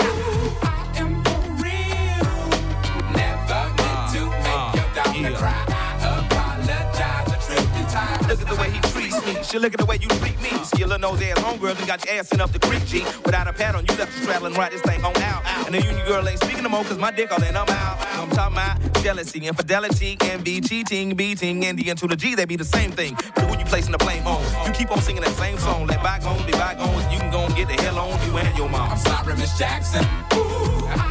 She 9.51 9.59
look 9.59 9.73
at 9.73 9.81
the 9.81 9.85
way 9.85 9.97
you 9.99 10.07
treat 10.07 10.39
me. 10.41 10.49
See 10.63 10.79
your 10.79 10.87
little 10.87 11.11
nose 11.11 11.21
ass 11.21 11.37
homegirl 11.39 11.77
and 11.77 11.85
got 11.85 12.05
your 12.05 12.15
ass 12.15 12.31
in 12.31 12.39
up 12.39 12.53
the 12.53 12.59
creek, 12.59 12.85
G. 12.85 13.03
Without 13.25 13.47
a 13.49 13.51
pad 13.51 13.75
on, 13.75 13.85
you 13.85 13.93
left 13.97 14.15
the 14.15 14.21
straddle 14.23 14.47
and 14.47 14.57
ride 14.57 14.71
this 14.71 14.79
thing 14.79 15.03
on 15.03 15.13
out. 15.17 15.43
And 15.65 15.75
the 15.75 15.81
union 15.81 16.07
girl 16.07 16.25
ain't 16.25 16.41
speaking 16.41 16.63
no 16.63 16.69
more, 16.69 16.85
cause 16.85 16.97
my 16.97 17.11
dick 17.11 17.33
all 17.33 17.43
in, 17.43 17.57
I'm 17.57 17.67
out. 17.67 17.97
I'm 18.13 18.29
talking 18.29 18.55
about 18.55 19.03
jealousy, 19.03 19.45
infidelity, 19.45 20.15
envy, 20.21 20.61
cheating, 20.61 21.15
beating, 21.15 21.65
and 21.65 21.77
the 21.77 21.89
N 21.89 21.97
to 21.97 22.07
the 22.07 22.15
G, 22.15 22.33
they 22.33 22.45
be 22.45 22.55
the 22.55 22.63
same 22.63 22.93
thing. 22.93 23.17
But 23.35 23.43
who 23.43 23.59
you 23.59 23.65
placing 23.65 23.91
the 23.91 23.97
blame 23.97 24.25
on? 24.25 24.41
You 24.65 24.71
keep 24.71 24.89
on 24.89 25.01
singing 25.01 25.21
that 25.23 25.35
same 25.35 25.57
song. 25.57 25.85
Let 25.85 26.01
bygones 26.01 26.45
be 26.45 26.53
bygones. 26.53 27.03
You 27.11 27.19
can 27.19 27.29
go 27.29 27.39
and 27.39 27.53
get 27.53 27.67
the 27.67 27.73
hell 27.81 27.99
on 27.99 28.25
you 28.25 28.37
and 28.37 28.57
your 28.57 28.69
mom. 28.69 28.91
I'm 28.91 28.97
sorry, 28.97 29.35
Miss 29.35 29.57
Jackson. 29.59 30.05
Ooh, 30.33 30.37
uh-huh. 30.37 31.10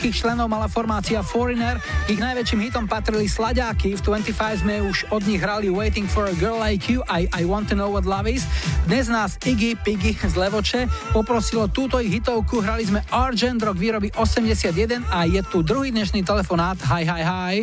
amerických 0.04 0.28
členov 0.36 0.52
mala 0.52 0.68
formácia 0.68 1.24
Foreigner. 1.24 1.80
Ich 2.12 2.20
najväčším 2.20 2.68
hitom 2.68 2.92
patrili 2.92 3.24
Slaďáky. 3.24 3.96
V 3.96 4.04
25 4.04 4.68
sme 4.68 4.84
už 4.84 5.08
od 5.16 5.24
nich 5.24 5.40
hrali 5.40 5.72
Waiting 5.72 6.12
for 6.12 6.28
a 6.28 6.36
Girl 6.36 6.60
Like 6.60 6.92
You 6.92 7.08
aj 7.08 7.32
I 7.32 7.48
Want 7.48 7.72
to 7.72 7.76
Know 7.80 7.88
What 7.88 8.04
Love 8.04 8.28
Is. 8.28 8.44
Dnes 8.84 9.08
nás 9.08 9.40
Iggy 9.48 9.80
Piggy 9.80 10.12
z 10.20 10.36
Levoče 10.36 10.92
poprosilo 11.16 11.72
túto 11.72 12.04
ich 12.04 12.20
hitovku. 12.20 12.60
Hrali 12.60 12.84
sme 12.84 13.00
Argent 13.16 13.64
Rock 13.64 13.80
výroby 13.80 14.12
81 14.12 15.08
a 15.08 15.24
je 15.24 15.40
tu 15.48 15.64
druhý 15.64 15.96
dnešný 15.96 16.20
telefonát. 16.28 16.76
Hi, 16.84 17.08
hi, 17.08 17.24
hi. 17.24 17.56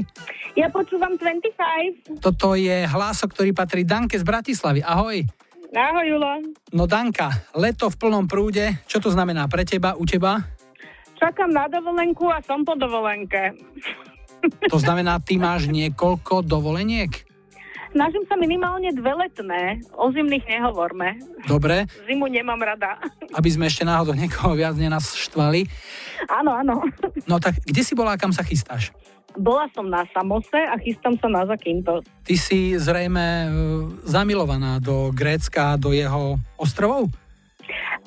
Ja 0.57 0.73
počúvam 0.73 1.21
25. 1.21 2.25
Toto 2.25 2.57
je 2.57 2.89
hlások, 2.89 3.37
ktorý 3.37 3.53
patrí 3.53 3.85
Danke 3.85 4.17
z 4.17 4.25
Bratislavy. 4.25 4.81
Ahoj. 4.81 5.29
Ahoj, 5.77 6.07
Julo. 6.09 6.41
No 6.73 6.89
Danka, 6.89 7.53
leto 7.53 7.93
v 7.93 8.01
plnom 8.01 8.25
prúde, 8.25 8.81
čo 8.89 8.97
to 8.97 9.13
znamená 9.13 9.45
pre 9.45 9.69
teba, 9.69 9.93
u 9.93 10.09
teba? 10.09 10.60
Čakám 11.21 11.53
na 11.53 11.69
dovolenku 11.69 12.33
a 12.33 12.41
som 12.41 12.65
po 12.65 12.73
dovolenke. 12.75 13.53
To 14.73 14.81
znamená, 14.81 15.21
ty 15.21 15.37
máš 15.37 15.69
niekoľko 15.69 16.41
dovoleniek? 16.41 17.29
Snažím 17.91 18.23
sa 18.25 18.39
minimálne 18.39 18.95
dve 18.95 19.13
letné. 19.13 19.83
O 19.99 20.09
zimných 20.15 20.47
nehovorme. 20.47 21.19
Dobre, 21.45 21.91
Zimu 22.07 22.31
nemám 22.31 22.57
rada. 22.63 23.03
aby 23.35 23.51
sme 23.51 23.67
ešte 23.67 23.83
náhodou 23.83 24.15
niekoho 24.15 24.55
viac 24.55 24.79
nenasštvali. 24.79 25.67
Áno, 26.31 26.55
áno. 26.55 26.87
No 27.27 27.37
tak, 27.43 27.59
kde 27.67 27.83
si 27.83 27.93
bola 27.99 28.15
a 28.15 28.21
kam 28.21 28.31
sa 28.33 28.47
chystáš? 28.47 28.95
Bola 29.35 29.67
som 29.75 29.91
na 29.91 30.07
Samose 30.15 30.59
a 30.59 30.79
chystám 30.79 31.19
sa 31.19 31.29
na 31.31 31.43
Zakynthos. 31.47 32.07
Ty 32.27 32.35
si 32.35 32.75
zrejme 32.79 33.27
e, 33.27 33.49
zamilovaná 34.07 34.79
do 34.83 35.11
Grécka, 35.15 35.75
do 35.79 35.91
jeho 35.95 36.39
ostrovov? 36.59 37.11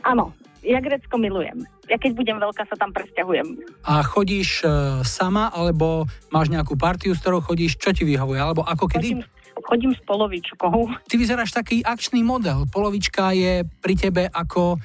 Áno, 0.04 0.36
ja 0.64 0.80
Grécko 0.80 1.16
milujem. 1.20 1.64
Ja 1.92 2.00
keď 2.00 2.16
budem 2.16 2.38
veľká, 2.40 2.64
sa 2.64 2.80
tam 2.80 2.96
presťahujem. 2.96 3.60
A 3.84 4.00
chodíš 4.08 4.64
e, 4.64 4.68
sama, 5.04 5.52
alebo 5.52 6.08
máš 6.32 6.48
nejakú 6.48 6.80
partiu, 6.80 7.12
s 7.12 7.20
ktorou 7.20 7.44
chodíš, 7.44 7.76
čo 7.76 7.92
ti 7.92 8.08
vyhovuje? 8.08 8.40
Alebo 8.40 8.64
ako 8.64 8.88
kedy? 8.88 9.04
Chodím, 9.04 9.20
chodím 9.68 9.92
s 9.92 10.00
polovičkou. 10.08 10.80
Ty 11.04 11.16
vyzeráš 11.20 11.52
taký 11.52 11.84
akčný 11.84 12.24
model. 12.24 12.64
Polovička 12.72 13.36
je 13.36 13.68
pri 13.84 14.00
tebe 14.00 14.24
ako 14.32 14.80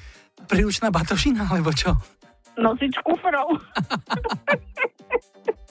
príručná 0.51 0.91
batožina, 0.91 1.47
alebo 1.47 1.71
čo? 1.71 1.95
Nosič 2.59 2.99
kufrov. 3.05 3.47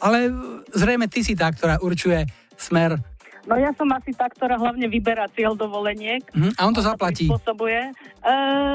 Ale 0.04 0.32
zrejme 0.72 1.10
ty 1.10 1.20
si 1.20 1.36
tá, 1.36 1.52
ktorá 1.52 1.82
určuje 1.82 2.24
smer 2.56 2.96
No 3.48 3.56
ja 3.56 3.72
som 3.72 3.88
asi 3.96 4.12
tá, 4.12 4.28
ktorá 4.28 4.60
hlavne 4.60 4.84
vyberá 4.92 5.24
cieľ 5.32 5.56
dovoleniek. 5.56 6.20
Mhm, 6.36 6.60
a 6.60 6.60
on 6.68 6.76
to 6.76 6.84
zaplatí. 6.84 7.24
Spôsobuje. 7.24 7.80
E, 8.20 8.32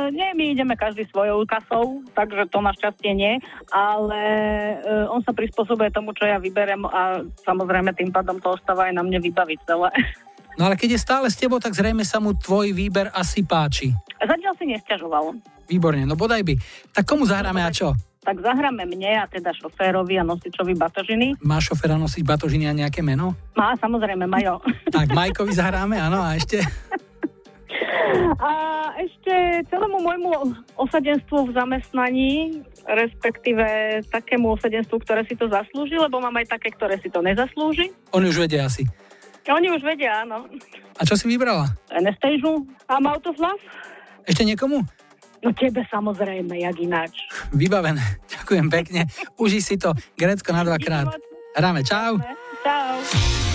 nie, 0.10 0.30
my 0.34 0.44
ideme 0.58 0.74
každý 0.74 1.06
svojou 1.14 1.46
kasou, 1.46 2.02
takže 2.18 2.50
to 2.50 2.58
našťastie 2.58 3.14
nie, 3.14 3.38
ale 3.70 4.22
e, 4.82 5.06
on 5.14 5.22
sa 5.22 5.30
prispôsobuje 5.30 5.94
tomu, 5.94 6.18
čo 6.18 6.26
ja 6.26 6.42
vyberem 6.42 6.90
a 6.90 7.22
samozrejme 7.46 7.94
tým 7.94 8.10
pádom 8.10 8.42
to 8.42 8.58
ostáva 8.58 8.90
aj 8.90 8.98
na 8.98 9.06
mne 9.06 9.22
vybaviť 9.22 9.60
celé. 9.70 9.94
No 10.58 10.70
ale 10.70 10.78
keď 10.78 10.98
je 10.98 11.00
stále 11.02 11.28
s 11.30 11.38
tebou, 11.40 11.58
tak 11.58 11.74
zrejme 11.74 12.06
sa 12.06 12.22
mu 12.22 12.38
tvoj 12.38 12.74
výber 12.78 13.10
asi 13.14 13.42
páči. 13.42 13.90
Zatiaľ 14.22 14.54
si 14.56 14.66
nesťažoval. 14.70 15.34
Výborne, 15.66 16.06
no 16.06 16.14
bodaj 16.14 16.46
by. 16.46 16.54
Tak 16.94 17.04
komu 17.10 17.26
zahráme 17.26 17.66
a 17.66 17.72
čo? 17.74 17.98
Tak 18.24 18.40
zahráme 18.40 18.88
mne 18.88 19.20
a 19.20 19.26
teda 19.28 19.52
šoférovi 19.52 20.16
a 20.16 20.24
nosičovi 20.24 20.80
batožiny. 20.80 21.36
Má 21.44 21.60
šoféra 21.60 22.00
nosiť 22.00 22.24
batožiny 22.24 22.72
a 22.72 22.74
nejaké 22.74 23.04
meno? 23.04 23.36
Má 23.60 23.76
samozrejme, 23.76 24.24
Majo. 24.30 24.64
Tak 24.96 25.12
Majkovi 25.12 25.52
zahráme, 25.52 26.00
áno, 26.00 26.24
a 26.24 26.38
ešte... 26.38 26.64
A 28.38 28.52
ešte 29.02 29.66
celému 29.74 29.98
môjmu 30.06 30.54
osadenstvu 30.78 31.50
v 31.50 31.52
zamestnaní, 31.58 32.62
respektíve 32.86 33.66
takému 34.14 34.54
osadenstvu, 34.54 35.02
ktoré 35.02 35.26
si 35.26 35.34
to 35.34 35.50
zaslúži, 35.50 35.98
lebo 35.98 36.22
mám 36.22 36.38
aj 36.38 36.54
také, 36.54 36.70
ktoré 36.70 37.02
si 37.02 37.10
to 37.10 37.26
nezaslúži. 37.26 37.90
On 38.14 38.22
už 38.22 38.46
vedie 38.46 38.62
asi. 38.62 38.86
Oni 39.52 39.68
už 39.68 39.84
vedia, 39.84 40.24
áno. 40.24 40.48
A 40.96 41.02
čo 41.04 41.20
si 41.20 41.28
vybrala? 41.28 41.68
Anastasia 41.92 42.64
a 42.88 42.96
Out 42.96 43.28
of 43.28 43.36
Love? 43.36 43.64
Ešte 44.24 44.48
niekomu? 44.48 44.80
No 45.44 45.52
tebe 45.52 45.84
samozrejme, 45.92 46.56
jak 46.64 46.80
ináč. 46.80 47.12
Vybavené. 47.52 48.00
Ďakujem 48.40 48.68
pekne. 48.72 49.02
Uži 49.36 49.60
si 49.60 49.76
to. 49.76 49.92
Grécko 50.16 50.56
na 50.56 50.64
dvakrát. 50.64 51.12
Hráme, 51.60 51.84
čau. 51.84 52.16
Čau. 52.64 53.53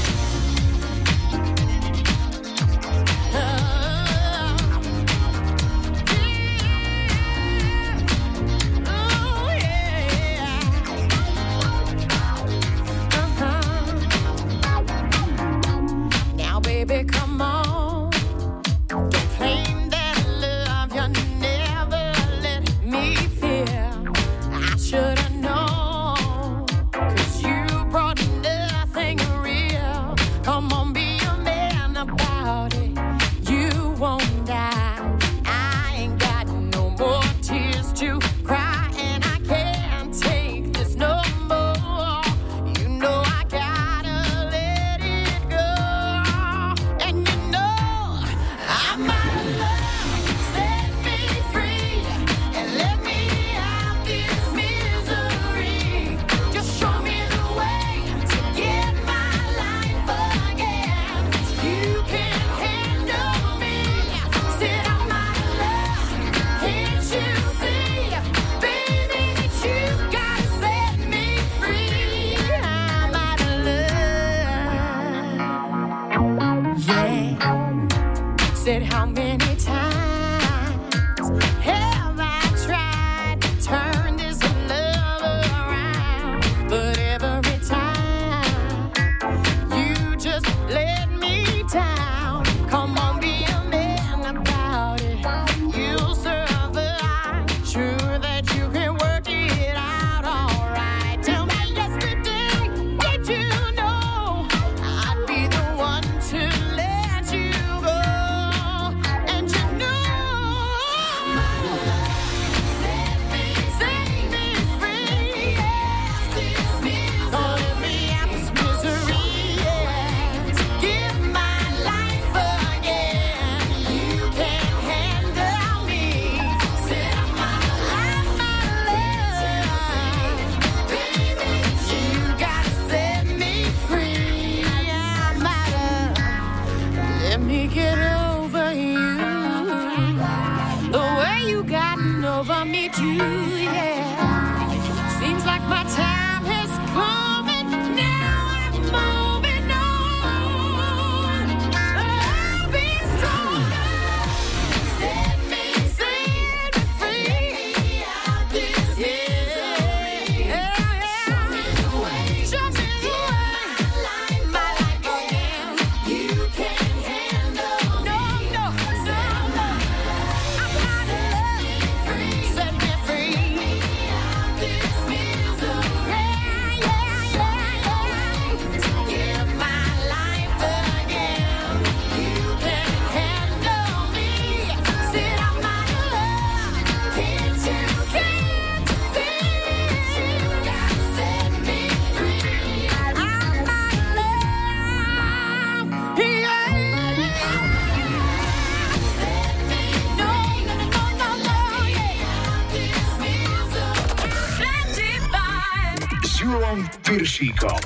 Chico. 207.38 207.77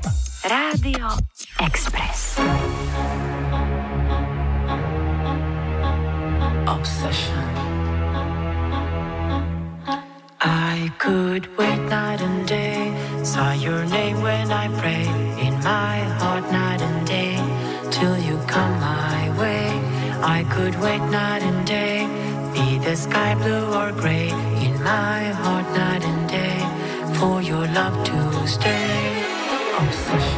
Саша. 29.93 30.32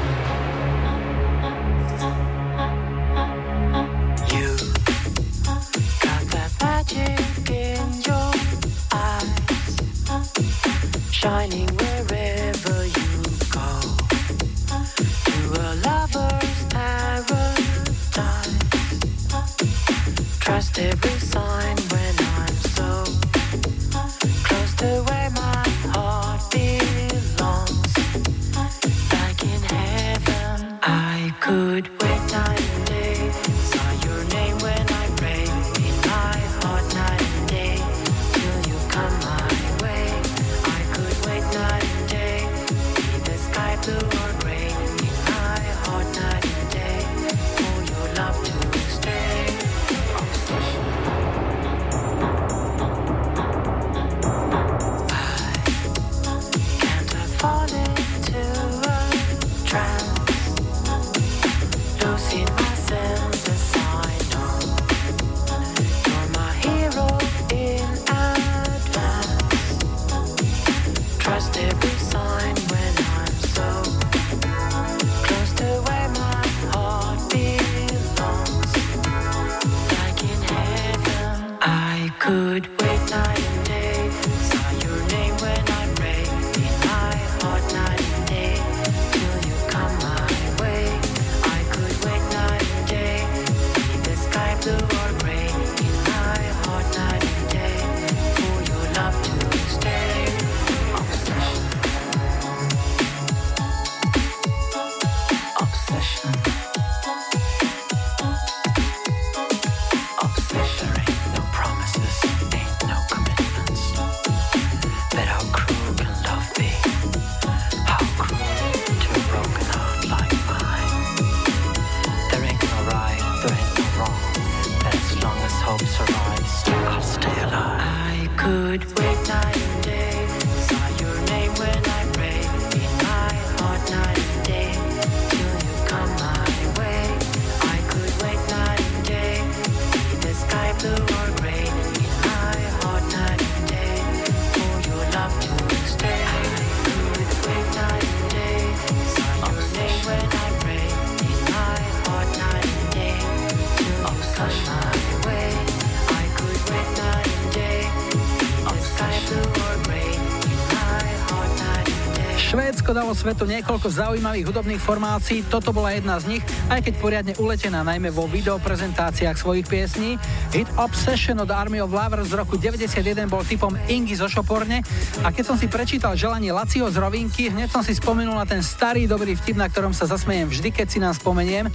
svetu 163.24 163.48
niekoľko 163.48 163.88
zaujímavých 163.88 164.52
hudobných 164.52 164.84
formácií, 164.84 165.48
toto 165.48 165.72
bola 165.72 165.96
jedna 165.96 166.20
z 166.20 166.36
nich, 166.36 166.44
aj 166.68 166.84
keď 166.84 166.94
poriadne 167.00 167.32
uletená 167.40 167.80
najmä 167.80 168.12
vo 168.12 168.28
videoprezentáciách 168.28 169.32
svojich 169.40 169.64
piesní. 169.64 170.20
Hit 170.52 170.68
Obsession 170.76 171.40
od 171.40 171.48
Army 171.48 171.80
of 171.80 171.88
Lovers 171.88 172.28
z 172.28 172.36
roku 172.36 172.60
91 172.60 173.24
bol 173.32 173.40
typom 173.40 173.72
Ingy 173.88 174.20
zo 174.20 174.28
Šoporne 174.28 174.84
a 175.24 175.32
keď 175.32 175.40
som 175.40 175.56
si 175.56 175.72
prečítal 175.72 176.20
želanie 176.20 176.52
Lacio 176.52 176.84
z 176.92 177.00
Rovinky, 177.00 177.48
hneď 177.48 177.72
som 177.72 177.80
si 177.80 177.96
spomenul 177.96 178.36
na 178.36 178.44
ten 178.44 178.60
starý 178.60 179.08
dobrý 179.08 179.40
vtip, 179.40 179.56
na 179.56 179.72
ktorom 179.72 179.96
sa 179.96 180.04
zasmejem 180.04 180.52
vždy, 180.52 180.68
keď 180.68 180.86
si 180.92 181.00
nám 181.00 181.16
spomeniem. 181.16 181.72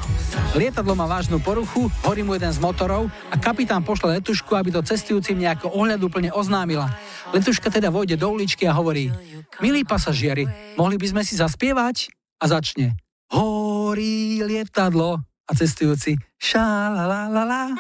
Lietadlo 0.54 0.94
má 0.94 1.10
vážnu 1.10 1.42
poruchu, 1.42 1.90
horí 2.06 2.22
mu 2.22 2.38
jeden 2.38 2.54
z 2.54 2.62
motorov 2.62 3.10
a 3.34 3.42
kapitán 3.42 3.82
pošle 3.82 4.22
letušku, 4.22 4.54
aby 4.54 4.70
to 4.70 4.86
cestujúcim 4.86 5.42
nejako 5.42 5.74
ohľadúplne 5.74 6.30
oznámila. 6.30 6.94
Letuška 7.34 7.74
teda 7.74 7.90
vojde 7.90 8.22
do 8.22 8.30
uličky 8.30 8.70
a 8.70 8.74
hovorí, 8.74 9.10
Milí 9.60 9.84
pasažieri, 9.84 10.48
mohli 10.80 10.96
by 10.96 11.08
sme 11.12 11.22
si 11.28 11.36
zaspievať? 11.36 12.08
A 12.40 12.48
začne. 12.48 12.96
Horí 13.28 14.40
lietadlo 14.40 15.20
a 15.20 15.52
cestujúci 15.52 16.16
šalalalala. 16.40 17.76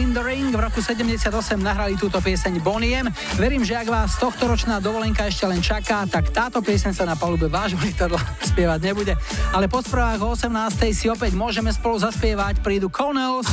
in 0.00 0.16
the 0.16 0.24
Ring. 0.24 0.48
V 0.48 0.56
roku 0.56 0.80
78 0.80 1.28
nahrali 1.60 1.92
túto 2.00 2.16
pieseň 2.24 2.64
Boniem. 2.64 3.12
Verím, 3.36 3.60
že 3.60 3.76
ak 3.76 3.92
vás 3.92 4.16
tohto 4.16 4.48
ročná 4.48 4.80
dovolenka 4.80 5.28
ešte 5.28 5.44
len 5.44 5.60
čaká, 5.60 6.08
tak 6.08 6.32
táto 6.32 6.64
pieseň 6.64 6.96
sa 6.96 7.04
na 7.04 7.12
palube 7.12 7.52
vášho 7.52 7.76
lietadla 7.76 8.16
spievať 8.50 8.80
nebude. 8.80 9.12
Ale 9.52 9.68
po 9.68 9.84
správach 9.84 10.20
o 10.24 10.32
18. 10.32 10.96
si 10.96 11.06
opäť 11.12 11.36
môžeme 11.36 11.68
spolu 11.68 12.00
zaspievať. 12.00 12.64
Prídu 12.64 12.88
Connells, 12.88 13.44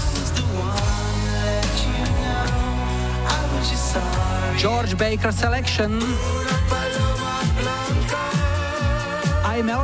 George 4.55 4.95
Baker 4.95 5.35
Selection, 5.35 5.99
aj 9.43 9.59
Mel 9.61 9.83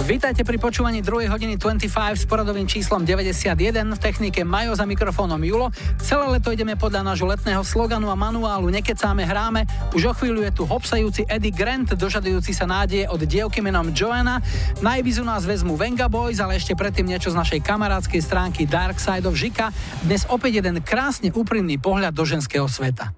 Vítajte 0.00 0.48
pri 0.48 0.56
počúvaní 0.56 1.04
2. 1.04 1.28
hodiny 1.28 1.60
25 1.60 1.84
s 2.16 2.24
poradovým 2.24 2.64
číslom 2.64 3.04
91 3.04 3.52
v 3.92 4.00
technike 4.00 4.40
Majo 4.48 4.72
za 4.72 4.88
mikrofónom 4.88 5.36
Julo. 5.44 5.68
Celé 6.00 6.24
leto 6.24 6.48
ideme 6.48 6.72
podľa 6.72 7.04
nášho 7.04 7.28
letného 7.28 7.60
sloganu 7.60 8.08
a 8.08 8.16
manuálu 8.16 8.72
Nekecáme, 8.72 9.28
hráme. 9.28 9.68
Už 9.92 10.08
o 10.08 10.12
chvíľu 10.16 10.40
je 10.48 10.52
tu 10.56 10.62
hopsajúci 10.64 11.28
Eddie 11.28 11.52
Grant, 11.52 11.92
dožadujúci 11.92 12.56
sa 12.56 12.64
nádeje 12.64 13.12
od 13.12 13.20
dievky 13.20 13.60
menom 13.60 13.92
Joanna. 13.92 14.40
Na 14.80 14.96
Ibizu 14.96 15.20
nás 15.20 15.44
vezmu 15.44 15.76
Venga 15.76 16.08
Boys, 16.08 16.40
ale 16.40 16.56
ešte 16.56 16.72
predtým 16.72 17.04
niečo 17.04 17.28
z 17.28 17.36
našej 17.36 17.60
kamarádskej 17.60 18.24
stránky 18.24 18.64
Dark 18.64 18.96
Side 18.96 19.28
of 19.28 19.36
Žika. 19.36 19.68
Dnes 20.00 20.24
opäť 20.32 20.64
jeden 20.64 20.80
krásne 20.80 21.28
úprimný 21.28 21.76
pohľad 21.76 22.16
do 22.16 22.24
ženského 22.24 22.64
sveta. 22.72 23.12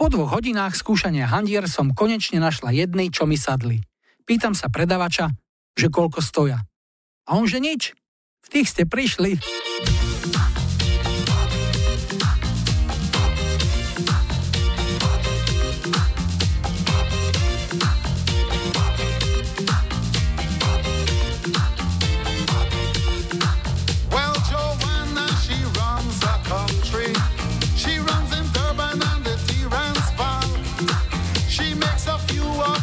Po 0.00 0.08
dvoch 0.08 0.40
hodinách 0.40 0.72
skúšania 0.72 1.28
handier 1.28 1.68
som 1.68 1.92
konečne 1.92 2.40
našla 2.40 2.72
jednej, 2.72 3.12
čo 3.12 3.28
mi 3.28 3.36
sadli. 3.36 3.82
Pýtam 4.24 4.54
sa 4.54 4.70
predavača, 4.70 5.32
že 5.78 5.86
koľko 5.94 6.18
stoja. 6.18 6.58
A 7.30 7.38
on 7.38 7.46
že 7.46 7.62
nič, 7.62 7.94
v 8.42 8.48
tých 8.50 8.66
ste 8.74 8.82
prišli. 8.82 9.38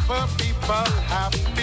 Her 0.06 0.28
people 0.38 0.86
happy. 1.10 1.55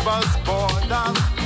above 0.00 0.44
borders. 0.46 1.39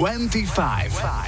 25. 0.00 1.19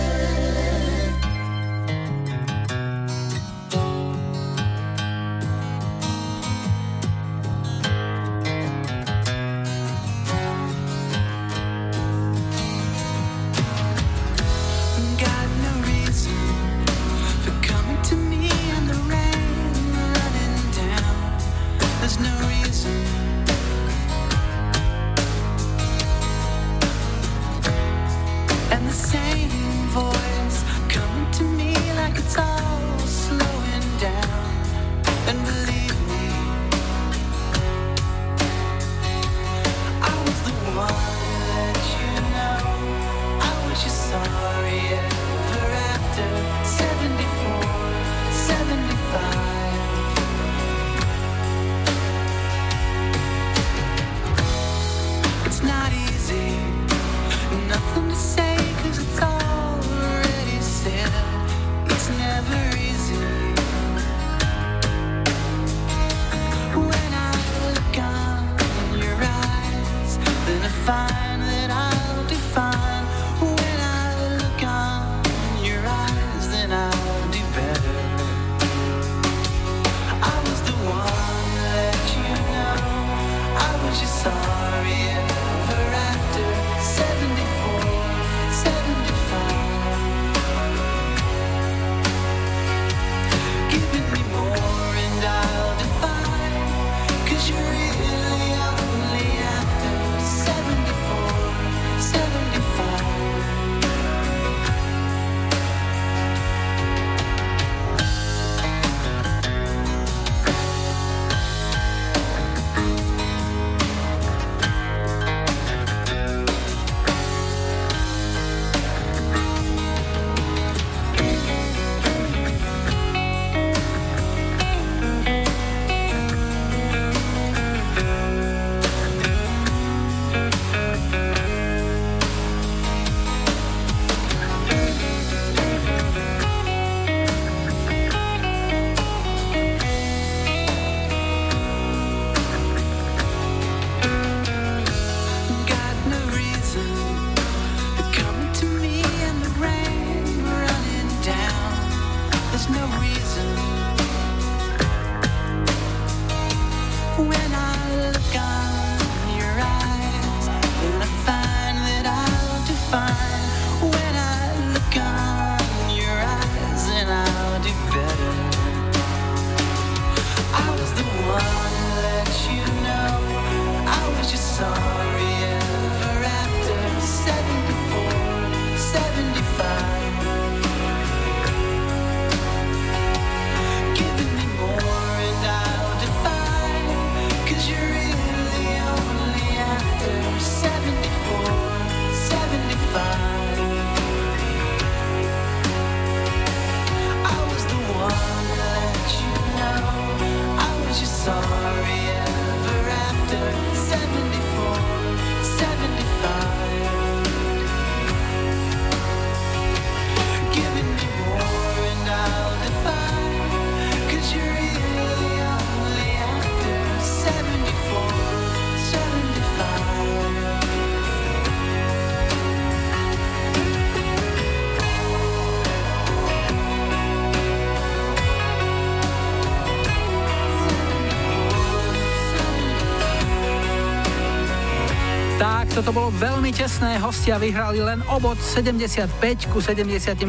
to 235.90 235.98
bolo 236.06 236.14
veľmi 236.22 236.54
tesné. 236.54 237.02
Hostia 237.02 237.42
vyhrali 237.42 237.82
len 237.82 238.06
obod 238.14 238.38
75 238.38 239.10
ku 239.50 239.58
74. 239.58 240.22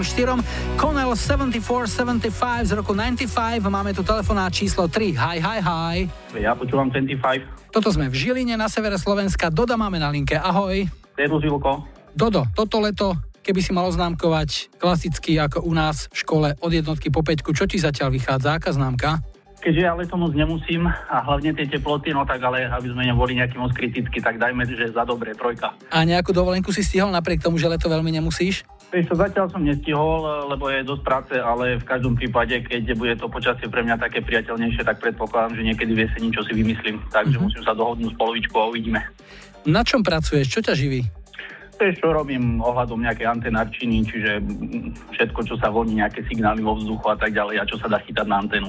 Connell 0.81 1.13
74-75 1.13 2.33
z 2.65 2.73
roku 2.73 2.97
95. 2.97 3.61
Máme 3.69 3.93
tu 3.93 4.01
telefonát 4.01 4.49
číslo 4.49 4.89
3. 4.89 5.21
Hi, 5.21 5.37
hi, 5.37 5.61
hi. 5.61 5.97
Ja 6.41 6.57
počúvam 6.57 6.89
25. 6.89 7.77
Toto 7.77 7.93
sme 7.93 8.09
v 8.09 8.17
Žiline 8.17 8.57
na 8.57 8.73
severe 8.73 8.97
Slovenska. 8.97 9.53
Doda 9.53 9.77
máme 9.77 10.01
na 10.01 10.09
linke. 10.09 10.33
Ahoj. 10.41 10.89
Servus, 11.13 11.45
Julko. 11.45 11.85
Dodo, 12.17 12.49
toto 12.57 12.81
leto, 12.81 13.13
keby 13.45 13.61
si 13.61 13.77
mal 13.77 13.85
oznámkovať 13.85 14.81
klasicky 14.81 15.37
ako 15.37 15.61
u 15.61 15.77
nás 15.77 16.09
v 16.09 16.25
škole 16.25 16.49
od 16.57 16.73
jednotky 16.73 17.13
po 17.13 17.21
peťku, 17.21 17.53
čo 17.53 17.69
ti 17.69 17.77
zatiaľ 17.77 18.17
vychádza? 18.17 18.57
Aká 18.57 18.73
známka? 18.73 19.21
Keďže 19.61 19.83
ja 19.85 19.93
leto 19.93 20.17
moc 20.17 20.33
nemusím 20.33 20.89
a 20.89 21.17
hlavne 21.21 21.53
tie 21.53 21.69
teploty, 21.69 22.17
no 22.17 22.25
tak 22.25 22.41
ale 22.41 22.65
aby 22.65 22.97
sme 22.97 23.05
neboli 23.05 23.37
nejaký 23.37 23.61
moc 23.61 23.77
kriticky, 23.77 24.17
tak 24.17 24.41
dajme, 24.41 24.65
že 24.65 24.89
za 24.89 25.05
dobre, 25.05 25.37
trojka. 25.37 25.77
A 25.93 26.01
nejakú 26.09 26.33
dovolenku 26.33 26.73
si 26.73 26.81
stihol 26.81 27.13
napriek 27.13 27.45
tomu, 27.45 27.61
že 27.61 27.69
leto 27.69 27.93
veľmi 27.93 28.09
nemusíš? 28.09 28.65
Vieš 28.89 29.13
čo, 29.13 29.21
zatiaľ 29.21 29.53
som 29.53 29.61
nestihol, 29.61 30.49
lebo 30.49 30.73
je 30.73 30.81
dosť 30.81 31.03
práce, 31.05 31.35
ale 31.37 31.77
v 31.77 31.85
každom 31.85 32.17
prípade, 32.17 32.57
keď 32.65 32.97
bude 32.97 33.15
to 33.21 33.29
počasie 33.29 33.69
pre 33.69 33.85
mňa 33.85 34.01
také 34.01 34.25
priateľnejšie, 34.25 34.81
tak 34.81 34.99
predpokladám, 34.99 35.61
že 35.61 35.67
niekedy 35.69 35.93
v 35.93 36.03
jeseni 36.09 36.33
čo 36.33 36.41
si 36.43 36.57
vymyslím. 36.57 36.97
Takže 37.13 37.37
mm-hmm. 37.37 37.45
musím 37.45 37.63
sa 37.63 37.77
dohodnúť 37.77 38.17
s 38.17 38.19
polovičkou 38.19 38.59
a 38.65 38.71
uvidíme. 38.73 39.01
Na 39.69 39.85
čom 39.85 40.01
pracuješ? 40.01 40.49
Čo 40.49 40.61
ťa 40.65 40.73
živí? 40.73 41.05
Vieš 41.77 42.01
čo, 42.01 42.13
robím 42.13 42.61
ohľadom 42.61 43.01
nejaké 43.01 43.29
antenárčiny, 43.29 44.05
čiže 44.05 44.41
všetko, 45.17 45.41
čo 45.49 45.55
sa 45.61 45.69
voní, 45.69 46.01
nejaké 46.01 46.25
signály 46.29 46.65
vo 46.65 46.77
vzduchu 46.77 47.07
a 47.13 47.17
tak 47.17 47.33
ďalej 47.37 47.57
a 47.61 47.69
čo 47.69 47.77
sa 47.77 47.89
dá 47.89 48.01
chytať 48.01 48.27
na 48.29 48.41
antenu. 48.41 48.69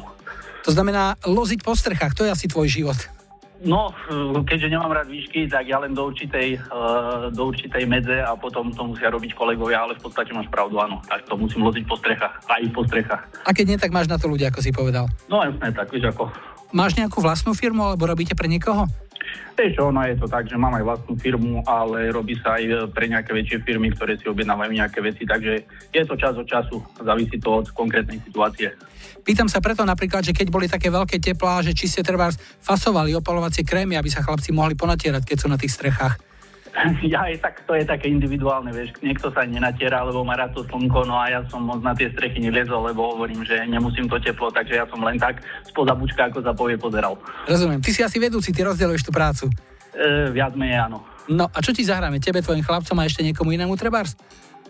To 0.65 0.71
znamená 0.71 1.17
loziť 1.25 1.65
po 1.65 1.73
strechách, 1.73 2.13
to 2.13 2.25
je 2.25 2.33
asi 2.33 2.45
tvoj 2.45 2.69
život. 2.69 2.99
No, 3.61 3.93
keďže 4.41 4.73
nemám 4.73 4.89
rád 4.89 5.05
výšky, 5.05 5.45
tak 5.45 5.69
ja 5.69 5.77
len 5.77 5.93
do 5.93 6.09
určitej, 6.09 6.57
uh, 6.73 7.29
do 7.29 7.53
určitej 7.53 7.85
medze 7.85 8.17
a 8.17 8.33
potom 8.33 8.73
to 8.73 8.81
musia 8.89 9.13
robiť 9.13 9.37
kolegovia, 9.37 9.85
ale 9.85 9.93
v 10.01 10.09
podstate 10.09 10.33
máš 10.33 10.49
pravdu, 10.49 10.81
áno. 10.81 10.97
Tak 11.05 11.29
to 11.29 11.37
musím 11.37 11.69
loziť 11.69 11.85
po 11.85 11.93
strechách, 11.93 12.41
aj 12.41 12.61
po 12.73 12.81
strechách. 12.89 13.21
A 13.45 13.53
keď 13.53 13.65
nie, 13.69 13.77
tak 13.77 13.93
máš 13.93 14.09
na 14.09 14.17
to 14.17 14.25
ľudia, 14.25 14.49
ako 14.49 14.65
si 14.65 14.73
povedal. 14.73 15.05
No 15.29 15.45
jasné, 15.45 15.69
tak 15.77 15.93
vieš 15.93 16.09
ako. 16.09 16.33
Máš 16.73 16.97
nejakú 16.97 17.21
vlastnú 17.21 17.53
firmu, 17.53 17.85
alebo 17.85 18.09
robíte 18.09 18.33
pre 18.33 18.49
niekoho? 18.49 18.89
Vieš 19.53 19.77
čo, 19.77 19.93
ono 19.93 20.09
je 20.09 20.17
to 20.17 20.25
tak, 20.25 20.49
že 20.49 20.57
mám 20.57 20.73
aj 20.81 20.81
vlastnú 20.81 21.13
firmu, 21.21 21.61
ale 21.69 22.09
robí 22.09 22.33
sa 22.41 22.57
aj 22.57 22.89
pre 22.97 23.05
nejaké 23.13 23.29
väčšie 23.29 23.61
firmy, 23.61 23.93
ktoré 23.93 24.17
si 24.17 24.25
objednávajú 24.25 24.73
nejaké 24.73 25.05
veci, 25.05 25.21
takže 25.21 25.69
je 25.93 26.01
to 26.01 26.17
čas 26.17 26.33
od 26.33 26.49
času, 26.49 26.81
závisí 26.97 27.37
to 27.37 27.61
od 27.61 27.69
konkrétnej 27.77 28.17
situácie. 28.25 28.73
Pýtam 29.21 29.47
sa 29.47 29.61
preto 29.61 29.85
napríklad, 29.85 30.25
že 30.25 30.33
keď 30.33 30.47
boli 30.49 30.65
také 30.65 30.89
veľké 30.89 31.21
teplá, 31.21 31.61
že 31.61 31.77
či 31.77 31.85
ste 31.85 32.01
treba 32.01 32.33
fasovali 32.61 33.13
opalovacie 33.13 33.61
krémy, 33.61 33.95
aby 33.95 34.09
sa 34.09 34.25
chlapci 34.25 34.49
mohli 34.49 34.73
ponatierať, 34.73 35.23
keď 35.23 35.37
sú 35.37 35.47
na 35.47 35.57
tých 35.57 35.73
strechách. 35.73 36.17
Ja 37.03 37.27
aj 37.27 37.43
tak, 37.43 37.55
to 37.67 37.75
je 37.75 37.83
také 37.83 38.07
individuálne, 38.07 38.71
vieš, 38.71 38.95
niekto 39.03 39.27
sa 39.35 39.43
nenatiera, 39.43 40.07
lebo 40.07 40.23
má 40.23 40.39
rád 40.39 40.55
to 40.55 40.63
slnko, 40.63 41.03
no 41.03 41.19
a 41.19 41.27
ja 41.27 41.39
som 41.51 41.67
moc 41.67 41.83
na 41.83 41.91
tie 41.91 42.07
strechy 42.15 42.39
neliezol, 42.39 42.87
lebo 42.87 43.11
hovorím, 43.11 43.43
že 43.43 43.59
nemusím 43.67 44.07
to 44.07 44.15
teplo, 44.23 44.47
takže 44.55 44.79
ja 44.79 44.85
som 44.87 45.03
len 45.03 45.19
tak 45.19 45.43
spoza 45.67 45.91
bučka, 45.91 46.31
ako 46.31 46.39
sa 46.39 46.55
povie, 46.55 46.79
pozeral. 46.79 47.19
Rozumiem, 47.43 47.83
ty 47.83 47.91
si 47.91 48.01
asi 48.01 48.17
vedúci, 48.23 48.55
ty 48.55 48.63
rozdeľuješ 48.63 49.03
tú 49.03 49.11
prácu. 49.11 49.51
E, 49.91 50.31
viac 50.31 50.55
menej 50.55 50.87
áno. 50.87 51.03
No 51.27 51.51
a 51.51 51.59
čo 51.59 51.75
ti 51.75 51.83
zahráme? 51.83 52.23
Tebe, 52.23 52.39
tvojim 52.39 52.63
chlapcom 52.63 52.97
a 52.97 53.03
ešte 53.03 53.21
niekomu 53.21 53.51
inému 53.51 53.75
trebárs? 53.75 54.15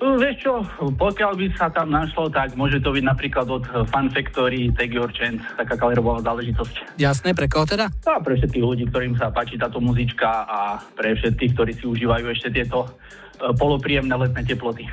Uh, 0.01 0.17
vieš 0.17 0.49
čo, 0.49 0.65
pokiaľ 0.97 1.37
by 1.37 1.45
sa 1.53 1.69
tam 1.69 1.93
našlo, 1.93 2.25
tak 2.33 2.57
môže 2.57 2.81
to 2.81 2.89
byť 2.89 3.05
napríklad 3.05 3.45
od 3.45 3.61
eh, 3.69 3.85
Fun 3.85 4.09
Factory, 4.09 4.73
Take 4.73 4.97
Your 4.97 5.13
Chance, 5.13 5.45
taká 5.53 5.77
kalerová 5.77 6.17
záležitosť. 6.25 6.97
Jasné, 6.97 7.37
pre 7.37 7.45
koho 7.45 7.69
teda? 7.69 7.93
A 8.09 8.17
pre 8.17 8.33
všetkých 8.33 8.65
ľudí, 8.65 8.89
ktorým 8.89 9.13
sa 9.13 9.29
páči 9.29 9.61
táto 9.61 9.77
muzička 9.77 10.49
a 10.49 10.81
pre 10.97 11.13
všetkých, 11.13 11.53
ktorí 11.53 11.71
si 11.77 11.85
užívajú 11.85 12.25
ešte 12.33 12.49
tieto 12.49 12.89
uh, 12.89 13.53
polopríjemné 13.53 14.17
letné 14.17 14.41
teploty. 14.41 14.89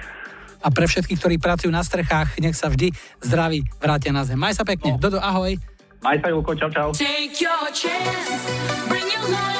A 0.60 0.68
pre 0.68 0.84
všetkých, 0.84 1.16
ktorí 1.16 1.36
pracujú 1.40 1.72
na 1.72 1.80
strechách, 1.80 2.36
nech 2.44 2.52
sa 2.52 2.68
vždy 2.68 2.92
zdraví 3.24 3.64
vrátia 3.80 4.12
na 4.12 4.28
zem. 4.28 4.36
Maj 4.36 4.60
sa 4.60 4.68
pekne. 4.68 4.92
No. 4.92 5.00
Dodo, 5.00 5.24
ahoj. 5.24 5.56
Maj 6.04 6.20
sa, 6.20 6.28
Julko, 6.28 6.52
čau, 6.52 6.68
čau. 6.68 6.92
Take 6.92 7.32
your 7.40 7.72
chance, 7.72 8.44
bring 8.92 9.08
your 9.08 9.24
life 9.32 9.57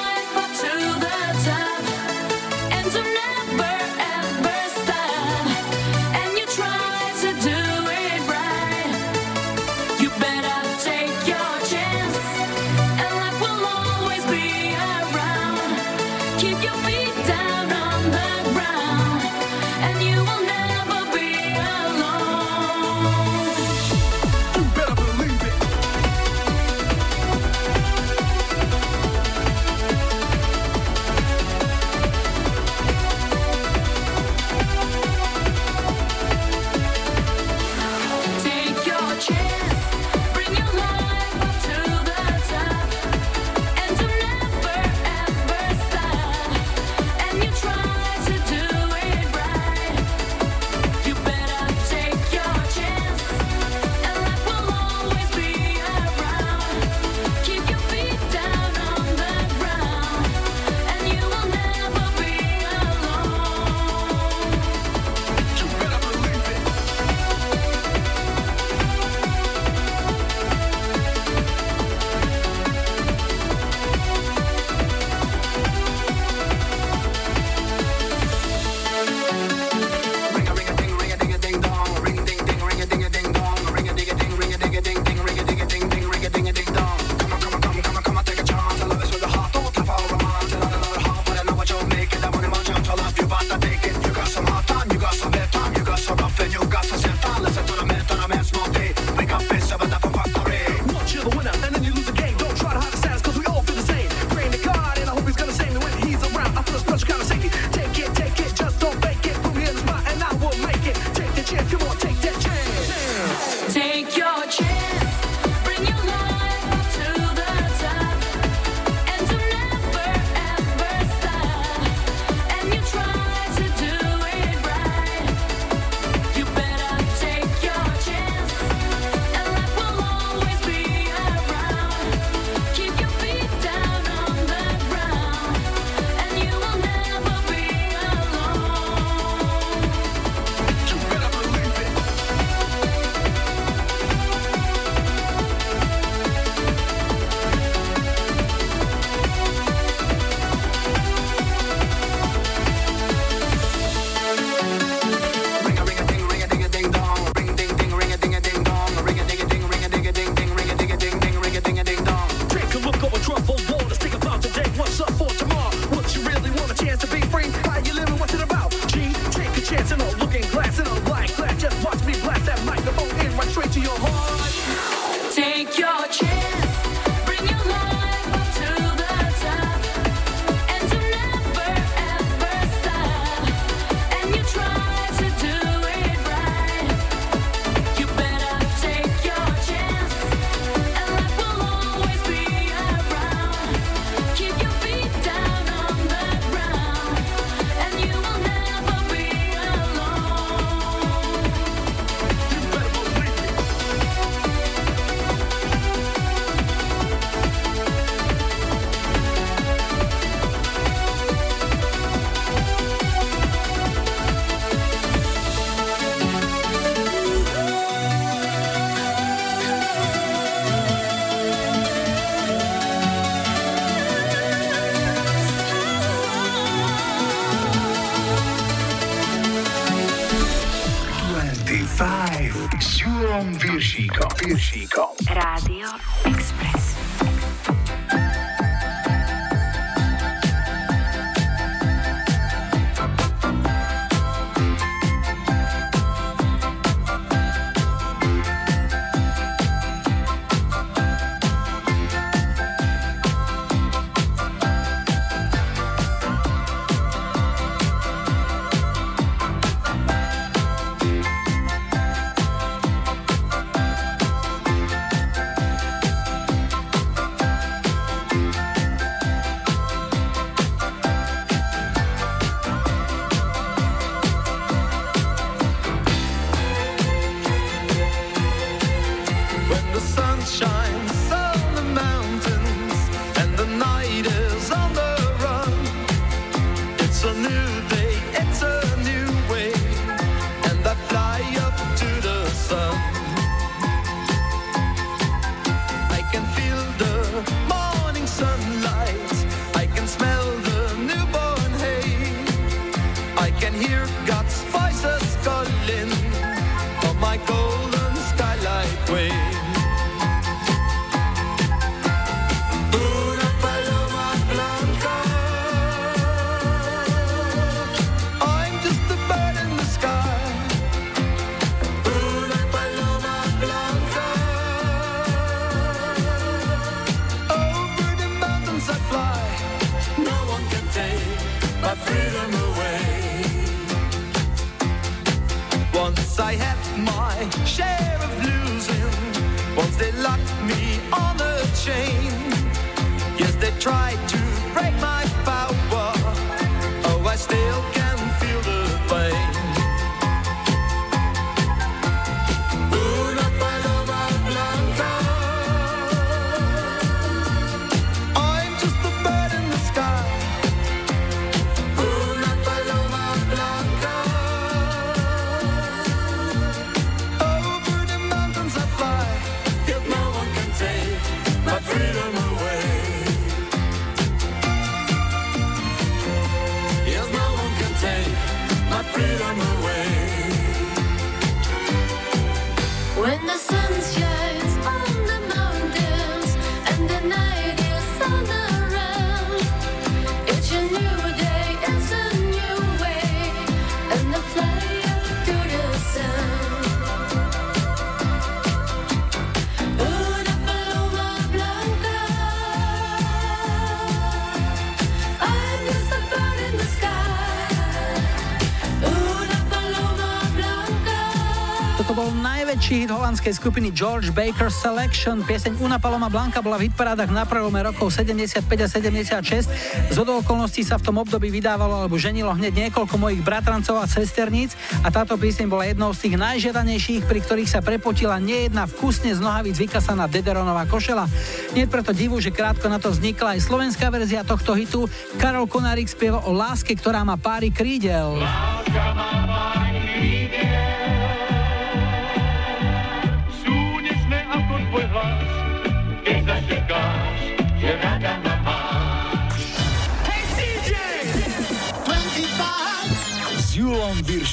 hit 413.09 413.16
holandskej 413.16 413.56
skupiny 413.56 413.89
George 413.89 414.28
Baker 414.36 414.68
Selection. 414.68 415.40
Pieseň 415.40 415.80
Una 415.80 415.97
Paloma 415.97 416.28
Blanca 416.28 416.60
bola 416.60 416.76
v 416.76 416.93
hitparádach 416.93 417.32
na 417.32 417.48
prelome 417.48 417.80
rokov 417.80 418.12
75 418.12 418.60
a 418.68 418.85
76. 418.85 420.12
Z 420.12 420.16
okolností 420.20 420.85
sa 420.85 421.01
v 421.01 421.09
tom 421.09 421.16
období 421.16 421.48
vydávalo 421.48 422.05
alebo 422.05 422.20
ženilo 422.20 422.52
hneď 422.52 422.93
niekoľko 422.93 423.16
mojich 423.16 423.40
bratrancov 423.40 423.97
a 423.97 424.05
sesterníc 424.05 424.76
a 425.01 425.09
táto 425.09 425.40
pieseň 425.40 425.72
bola 425.72 425.89
jednou 425.89 426.12
z 426.12 426.28
tých 426.28 426.36
najžiadanejších, 426.36 427.24
pri 427.24 427.40
ktorých 427.40 427.72
sa 427.72 427.80
prepotila 427.80 428.36
nejedna 428.36 428.85
vkusne 428.85 429.32
z 429.32 429.40
nohavíc 429.40 429.80
vykasaná 429.80 430.28
Dederonová 430.28 430.85
košela. 430.85 431.24
Nie 431.72 431.89
preto 431.89 432.12
divu, 432.12 432.44
že 432.44 432.52
krátko 432.52 432.93
na 432.93 433.01
to 433.01 433.09
vznikla 433.09 433.56
aj 433.56 433.64
slovenská 433.64 434.12
verzia 434.12 434.44
tohto 434.44 434.76
hitu. 434.76 435.09
Karol 435.40 435.64
Konarik 435.64 436.12
spieval 436.12 436.44
o 436.44 436.52
láske, 436.52 436.93
ktorá 436.93 437.24
má 437.24 437.40
páry 437.40 437.72
krídel. 437.72 438.36
Láska. 438.36 438.68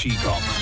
Peacock. 0.05 0.54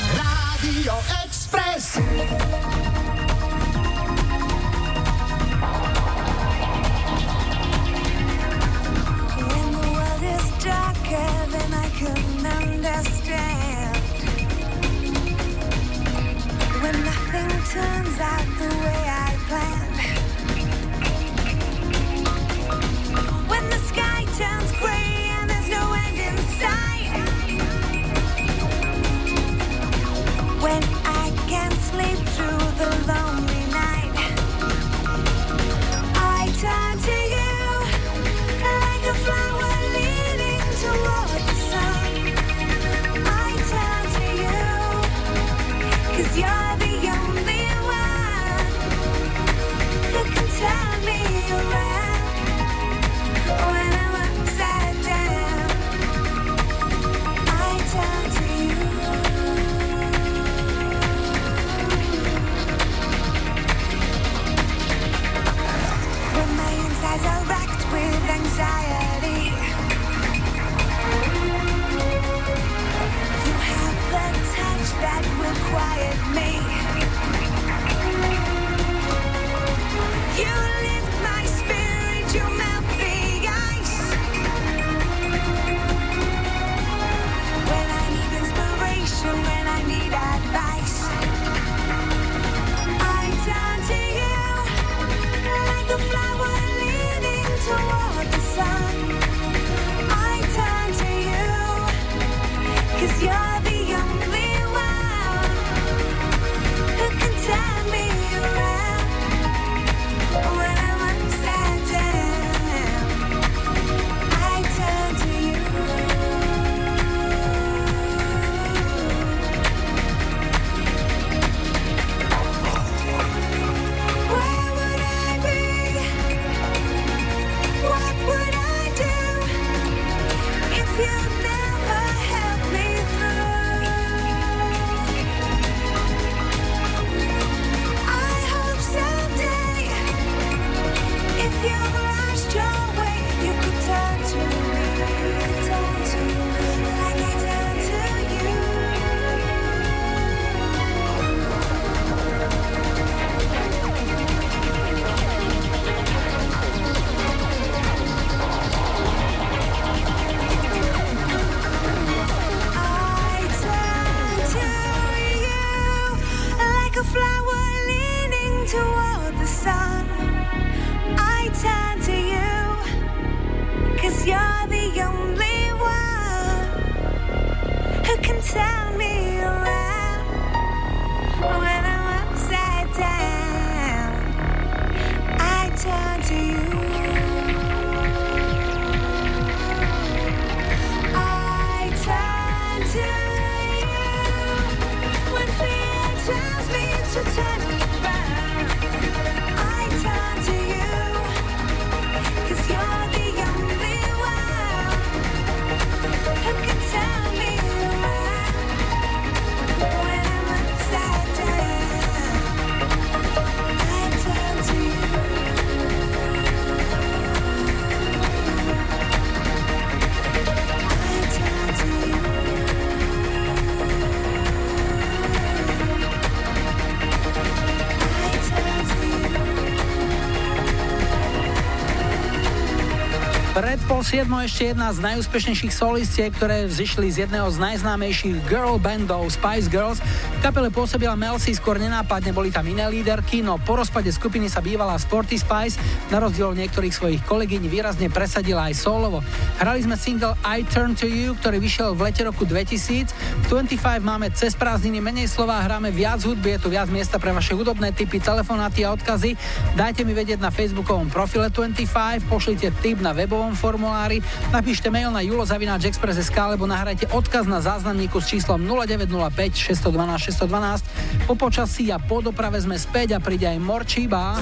Pred 233.73 233.89
pol 233.89 234.05
siedmo 234.05 234.37
ešte 234.37 234.69
jedna 234.69 234.93
z 234.93 235.01
najúspešnejších 235.01 235.73
solistiek, 235.73 236.29
ktoré 236.29 236.69
vzýšli 236.69 237.09
z 237.09 237.25
jedného 237.25 237.49
z 237.49 237.57
najznámejších 237.57 238.45
girl 238.45 238.77
bandov 238.77 239.25
Spice 239.33 239.65
Girls. 239.65 239.97
Kapele 240.43 240.67
pôsobila 240.67 241.15
Mel 241.15 241.39
C 241.39 241.55
skôr 241.55 241.79
nenápadne, 241.79 242.35
boli 242.35 242.51
tam 242.51 242.67
iné 242.67 242.83
líderky, 242.91 243.39
no 243.39 243.55
po 243.63 243.79
rozpade 243.79 244.11
skupiny 244.11 244.51
sa 244.51 244.59
bývala 244.59 244.99
Sporty 244.99 245.39
Spice, 245.39 245.79
na 246.11 246.19
rozdiel 246.19 246.51
od 246.51 246.59
niektorých 246.59 246.91
svojich 246.91 247.21
kolegyň 247.23 247.71
výrazne 247.71 248.11
presadila 248.11 248.67
aj 248.67 248.75
solovo. 248.75 249.23
Hrali 249.63 249.87
sme 249.87 249.95
single 249.95 250.35
I 250.43 250.67
Turn 250.67 250.99
to 250.99 251.07
You, 251.07 251.39
ktorý 251.39 251.63
vyšiel 251.63 251.95
v 251.95 252.11
lete 252.11 252.27
roku 252.27 252.43
2000. 252.43 253.15
V 253.15 253.45
25 253.55 254.03
máme 254.03 254.35
cez 254.35 254.51
prázdniny 254.59 254.99
menej 254.99 255.31
slova, 255.31 255.63
hráme 255.63 255.95
viac 255.95 256.19
hudby, 256.27 256.59
je 256.59 256.67
tu 256.67 256.75
viac 256.75 256.91
miesta 256.91 257.23
pre 257.23 257.31
vaše 257.31 257.55
hudobné 257.55 257.95
typy, 257.95 258.19
telefonáty 258.19 258.83
a 258.83 258.91
odkazy. 258.91 259.39
Dajte 259.79 260.03
mi 260.03 260.11
vedieť 260.11 260.43
na 260.43 260.51
facebookovom 260.51 261.07
profile 261.07 261.55
25, 261.55 262.27
pošlite 262.27 262.67
tip 262.83 262.99
na 262.99 263.15
webovom 263.15 263.55
formulári, 263.55 264.19
napíšte 264.51 264.91
mail 264.91 265.07
na 265.07 265.23
julozavináčexpress.sk 265.23 266.35
alebo 266.35 266.67
nahrajte 266.67 267.07
odkaz 267.15 267.47
na 267.47 267.63
záznamníku 267.63 268.19
s 268.19 268.27
číslom 268.27 268.59
0905 268.59 269.71
612 269.71 270.32
612. 270.33 271.29
Po 271.29 271.37
počasí 271.37 271.93
a 271.93 272.01
po 272.01 272.19
doprave 272.25 272.57
sme 272.57 272.75
späť 272.75 273.15
a 273.15 273.19
príde 273.21 273.45
aj 273.45 273.61
Morčíba. 273.61 274.41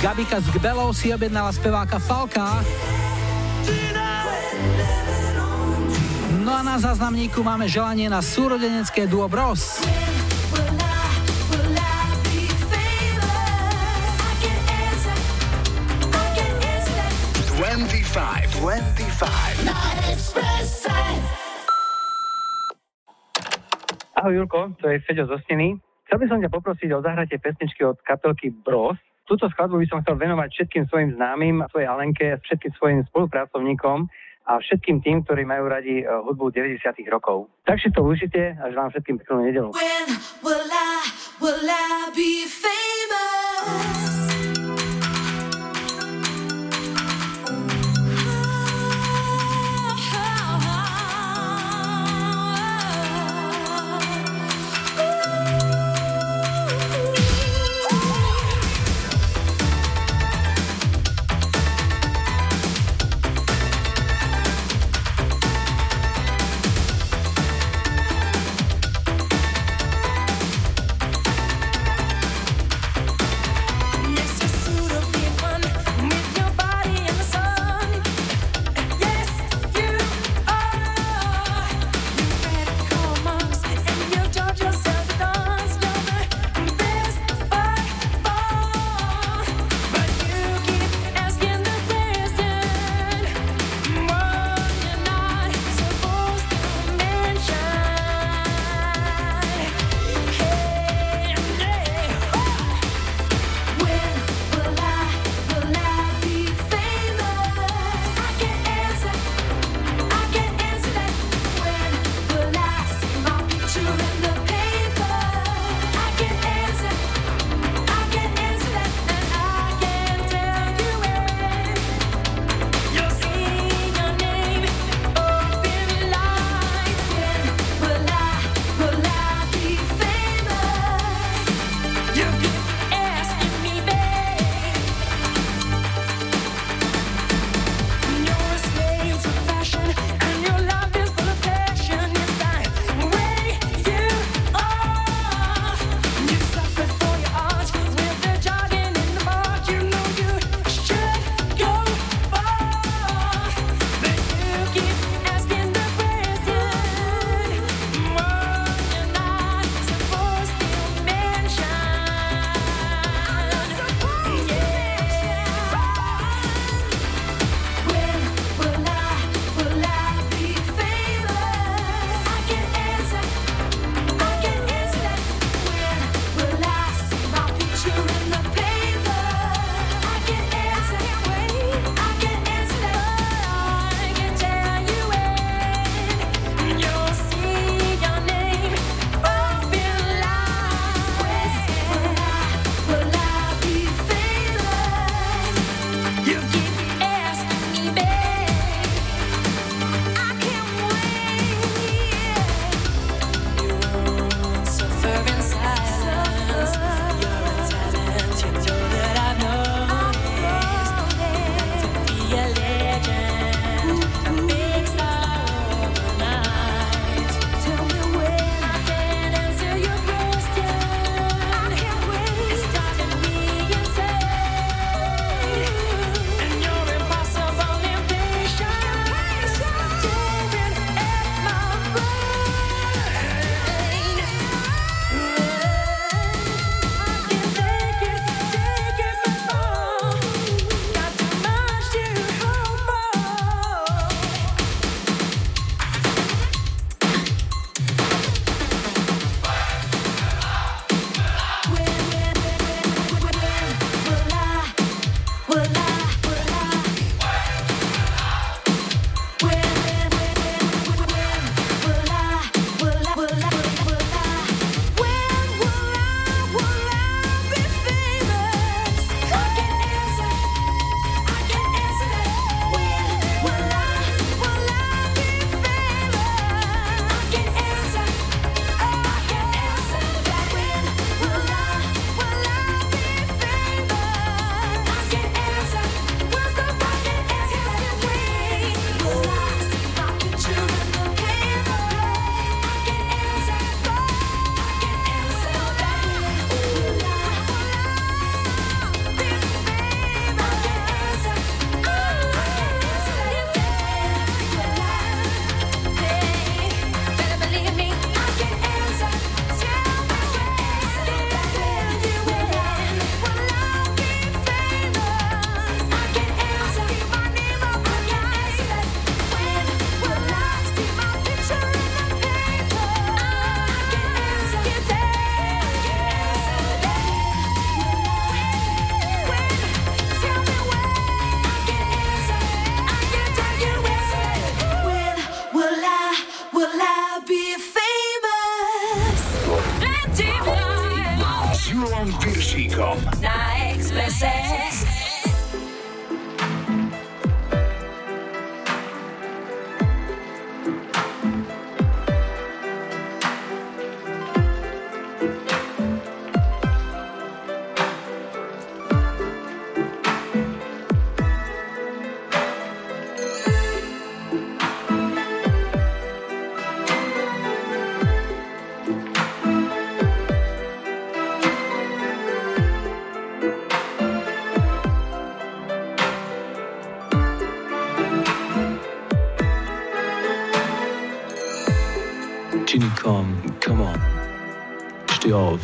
Gabika 0.00 0.40
z 0.40 0.48
Gbelou 0.56 0.96
si 0.96 1.12
objednala 1.12 1.52
speváka 1.52 2.00
Falka. 2.00 2.64
No 6.40 6.56
a 6.56 6.64
na 6.64 6.80
záznamníku 6.80 7.44
máme 7.44 7.68
želanie 7.68 8.08
na 8.08 8.24
súrodenecké 8.24 9.04
duo 9.04 9.28
Bros. 9.28 9.84
25, 18.10 18.58
25. 18.58 19.70
Ahoj 24.18 24.34
Julko, 24.34 24.74
to 24.82 24.90
je 24.90 24.98
Feďo 25.06 25.30
zo 25.30 25.38
Steny. 25.46 25.78
Chcel 26.10 26.18
by 26.18 26.26
som 26.26 26.42
ťa 26.42 26.50
poprosiť 26.50 26.90
o 26.90 27.06
zahratie 27.06 27.38
pesničky 27.38 27.86
od 27.86 28.02
kapelky 28.02 28.50
Bros. 28.50 28.98
Túto 29.30 29.46
skladbu 29.46 29.78
by 29.78 29.86
som 29.86 30.02
chcel 30.02 30.18
venovať 30.18 30.50
všetkým 30.50 30.90
svojim 30.90 31.14
známym, 31.14 31.62
svojej 31.70 31.86
Alenke, 31.86 32.34
všetkým 32.42 32.74
svojim 32.82 33.06
spolupracovníkom 33.14 34.10
a 34.50 34.58
všetkým 34.58 35.06
tým, 35.06 35.22
ktorí 35.22 35.46
majú 35.46 35.70
radi 35.70 36.02
eh, 36.02 36.10
hudbu 36.10 36.50
90 36.50 36.82
rokov. 37.14 37.46
Tak 37.62 37.78
si 37.78 37.94
to 37.94 38.02
užite 38.02 38.58
a 38.58 38.74
želám 38.74 38.90
všetkým 38.90 39.22
peknú 39.22 39.46
nedelu. 39.46 39.70
When 39.70 40.06
will 40.42 40.66
I, 40.66 41.14
will 41.38 41.62
I 41.62 42.10
be 42.10 42.42
famous? 42.50 44.09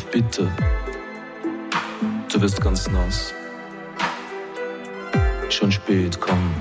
Bitte. 0.04 0.50
Du 2.32 2.40
wirst 2.40 2.60
ganz 2.60 2.88
nass. 2.90 3.32
Schon 5.48 5.72
spät, 5.72 6.20
komm. 6.20 6.54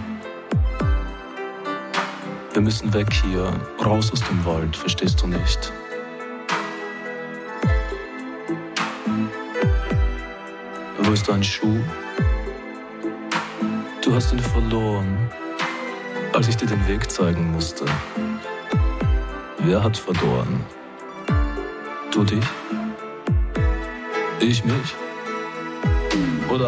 Wir 2.53 2.61
müssen 2.61 2.93
weg 2.93 3.07
hier, 3.11 3.51
raus 3.83 4.11
aus 4.13 4.21
dem 4.21 4.45
Wald, 4.45 4.75
verstehst 4.75 5.21
du 5.21 5.27
nicht? 5.27 5.73
Wo 10.99 11.11
ist 11.11 11.27
dein 11.27 11.43
Schuh? 11.43 11.81
Du 14.01 14.15
hast 14.15 14.31
ihn 14.31 14.39
verloren, 14.39 15.29
als 16.33 16.47
ich 16.47 16.55
dir 16.55 16.67
den 16.67 16.87
Weg 16.87 17.11
zeigen 17.11 17.51
musste. 17.51 17.85
Wer 19.59 19.83
hat 19.83 19.97
verloren? 19.97 20.63
Du 22.11 22.23
dich? 22.23 22.45
Ich 24.39 24.63
mich? 24.65 24.95
Oder? 26.49 26.67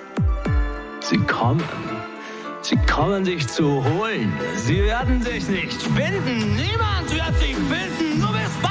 Sie 1.11 1.17
kommen. 1.17 1.61
Sie 2.61 2.77
kommen 2.89 3.25
dich 3.25 3.45
zu 3.45 3.83
holen. 3.83 4.31
Sie 4.55 4.81
werden 4.81 5.21
sich 5.21 5.45
nicht 5.49 5.81
finden. 5.81 6.55
Niemand 6.55 7.13
wird 7.13 7.37
sich 7.37 7.53
finden. 7.53 8.21
Du 8.21 8.27
bist 8.31 8.61
bei 8.61 8.70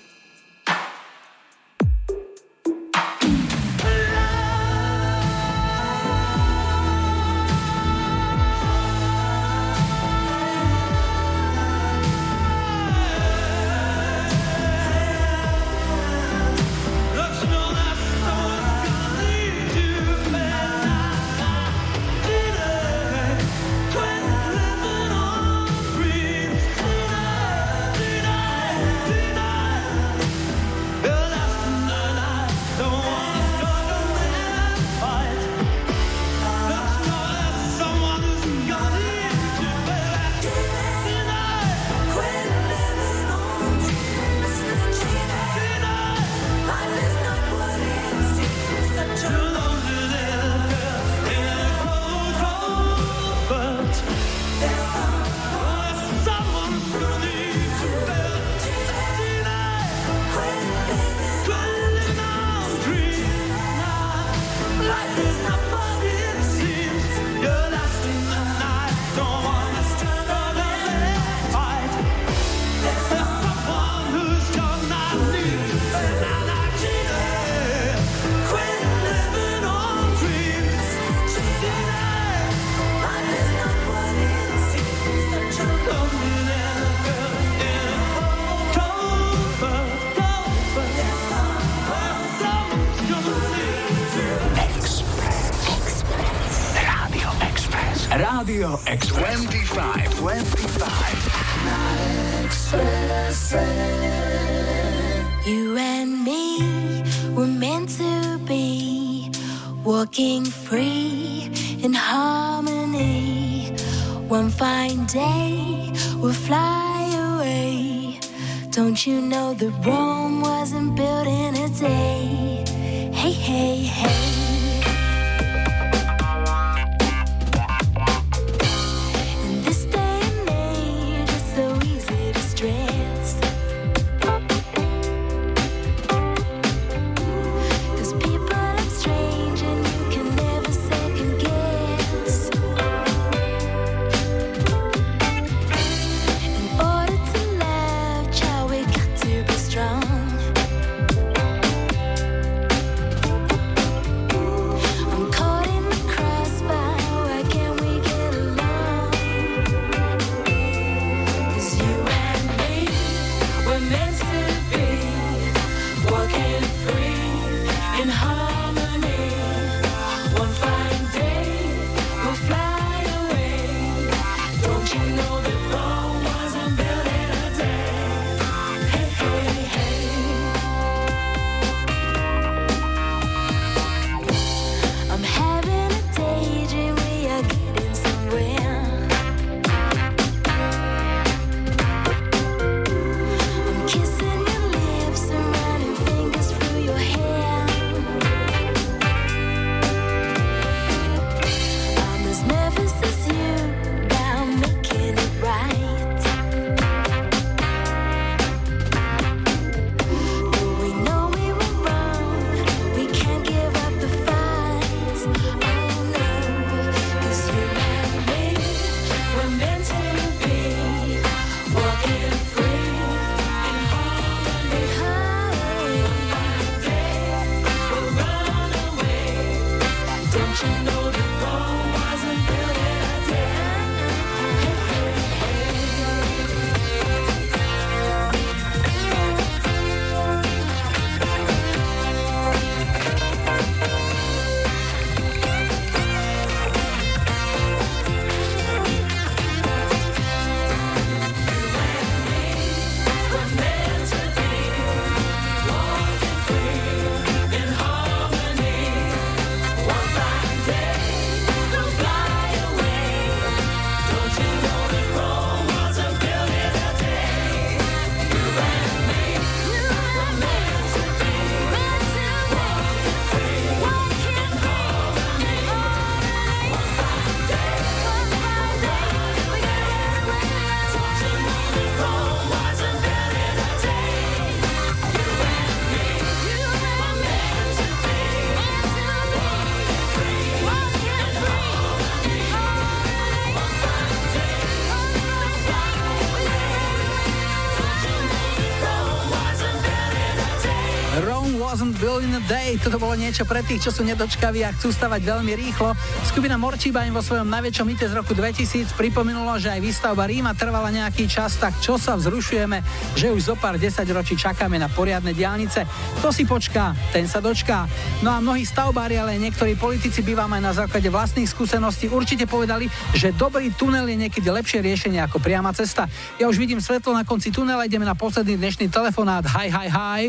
Day. 302.51 302.75
Toto 302.75 302.99
bolo 302.99 303.15
niečo 303.15 303.47
pre 303.47 303.63
tých, 303.63 303.87
čo 303.87 303.95
sú 303.95 304.03
nedočkaví 304.03 304.59
a 304.67 304.75
chcú 304.75 304.91
stavať 304.91 305.23
veľmi 305.23 305.55
rýchlo. 305.55 305.95
Skupina 306.27 306.59
Morčíba 306.59 307.07
im 307.07 307.15
vo 307.15 307.23
svojom 307.23 307.47
najväčšom 307.47 307.87
hite 307.87 308.11
z 308.11 308.13
roku 308.19 308.35
2000 308.35 308.91
pripomenulo, 308.99 309.55
že 309.55 309.71
aj 309.71 309.79
výstavba 309.79 310.27
Ríma 310.27 310.51
trvala 310.51 310.91
nejaký 310.91 311.31
čas, 311.31 311.55
tak 311.55 311.79
čo 311.79 311.95
sa 311.95 312.19
vzrušujeme, 312.19 312.83
že 313.15 313.31
už 313.31 313.47
zo 313.47 313.55
pár 313.55 313.79
10 313.79 314.03
ročí 314.11 314.35
čakáme 314.35 314.75
na 314.75 314.91
poriadne 314.91 315.31
diálnice. 315.31 315.87
Kto 316.19 316.35
si 316.35 316.43
počká, 316.43 316.91
ten 317.15 317.23
sa 317.23 317.39
dočká. 317.39 317.87
No 318.19 318.35
a 318.35 318.43
mnohí 318.43 318.67
stavbári, 318.67 319.15
ale 319.15 319.39
niektorí 319.39 319.79
politici 319.79 320.19
by 320.19 320.43
vám 320.43 320.51
aj 320.59 320.61
na 320.67 320.73
základe 320.75 321.07
vlastných 321.07 321.47
skúseností 321.47 322.11
určite 322.11 322.51
povedali, 322.51 322.91
že 323.15 323.31
dobrý 323.31 323.71
tunel 323.71 324.11
je 324.11 324.27
niekedy 324.27 324.51
lepšie 324.51 324.83
riešenie 324.83 325.23
ako 325.23 325.39
priama 325.39 325.71
cesta. 325.71 326.11
Ja 326.35 326.51
už 326.51 326.59
vidím 326.59 326.83
svetlo 326.83 327.15
na 327.15 327.23
konci 327.23 327.47
tunela, 327.47 327.87
ideme 327.87 328.03
na 328.03 328.17
posledný 328.17 328.59
dnešný 328.59 328.91
telefonát. 328.91 329.47
Hi, 329.55 329.71
hi, 329.71 329.87
hi. 329.87 330.23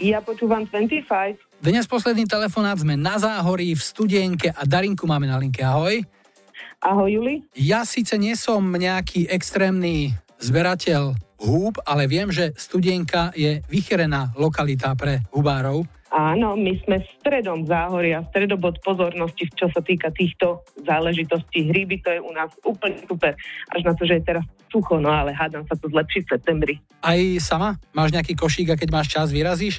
Ja 0.00 0.24
počúvam 0.24 0.64
25. 0.66 1.51
Dnes 1.62 1.86
posledný 1.86 2.26
telefonát 2.26 2.74
sme 2.74 2.98
na 2.98 3.22
Záhorí 3.22 3.70
v 3.78 3.78
Studienke 3.78 4.50
a 4.50 4.66
Darinku 4.66 5.06
máme 5.06 5.30
na 5.30 5.38
linke. 5.38 5.62
Ahoj. 5.62 6.02
Ahoj, 6.82 7.06
Juli. 7.06 7.46
Ja 7.54 7.86
síce 7.86 8.18
nie 8.18 8.34
som 8.34 8.66
nejaký 8.66 9.30
extrémny 9.30 10.10
zberateľ 10.42 11.14
húb, 11.38 11.78
ale 11.86 12.10
viem, 12.10 12.34
že 12.34 12.50
Studienka 12.58 13.30
je 13.38 13.62
vycherená 13.70 14.34
lokalita 14.34 14.90
pre 14.98 15.22
hubárov. 15.30 15.86
Áno, 16.10 16.58
my 16.58 16.82
sme 16.82 16.98
stredom 17.22 17.62
záhoria, 17.62 18.26
stredobod 18.34 18.82
pozornosti, 18.82 19.46
čo 19.54 19.70
sa 19.70 19.78
týka 19.86 20.10
týchto 20.10 20.66
záležitostí. 20.82 21.70
Hríby 21.70 22.02
to 22.02 22.10
je 22.10 22.18
u 22.18 22.34
nás 22.34 22.50
úplne 22.66 22.98
super, 23.06 23.38
až 23.70 23.86
na 23.86 23.94
to, 23.94 24.02
že 24.02 24.18
je 24.18 24.34
teraz 24.34 24.42
sucho, 24.66 24.98
no 24.98 25.14
ale 25.14 25.30
hádam 25.30 25.62
sa 25.70 25.78
to 25.78 25.86
zlepší 25.86 26.26
v 26.26 26.30
septembri. 26.34 26.74
Aj 27.06 27.22
sama? 27.38 27.78
Máš 27.94 28.18
nejaký 28.18 28.34
košík 28.34 28.74
a 28.74 28.76
keď 28.76 28.88
máš 28.90 29.14
čas, 29.14 29.30
vyrazíš? 29.30 29.78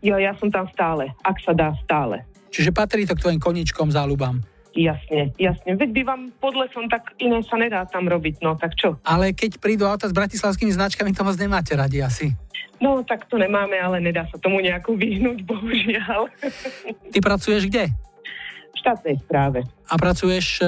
Jo, 0.00 0.16
ja 0.16 0.32
som 0.40 0.48
tam 0.48 0.64
stále, 0.72 1.12
ak 1.20 1.36
sa 1.44 1.52
dá 1.52 1.76
stále. 1.84 2.24
Čiže 2.50 2.72
patrí 2.72 3.04
to 3.04 3.14
k 3.14 3.22
tvojim 3.22 3.40
koničkom, 3.40 3.92
záľubám. 3.92 4.40
Jasne, 4.70 5.34
jasne. 5.34 5.74
Veď 5.74 5.90
bývam 5.90 6.30
pod 6.38 6.54
lesom, 6.54 6.86
tak 6.86 7.14
iné 7.18 7.42
sa 7.42 7.58
nedá 7.58 7.82
tam 7.86 8.06
robiť, 8.06 8.38
no 8.40 8.54
tak 8.54 8.78
čo? 8.78 8.96
Ale 9.02 9.34
keď 9.34 9.58
prídu 9.58 9.84
auta 9.84 10.06
s 10.06 10.14
bratislavskými 10.14 10.70
značkami, 10.70 11.10
to 11.10 11.26
moc 11.26 11.34
nemáte 11.34 11.74
radi 11.74 12.00
asi. 12.00 12.32
No, 12.80 13.04
tak 13.04 13.28
to 13.28 13.36
nemáme, 13.36 13.76
ale 13.76 14.00
nedá 14.00 14.24
sa 14.30 14.40
tomu 14.40 14.62
nejako 14.62 14.96
vyhnúť, 14.96 15.44
bohužiaľ. 15.50 16.30
Ty 17.12 17.18
pracuješ 17.20 17.68
kde? 17.68 17.92
V 18.70 18.76
štátnej 18.80 19.20
správe. 19.20 19.66
A 19.90 19.94
pracuješ 19.98 20.62
e, 20.62 20.66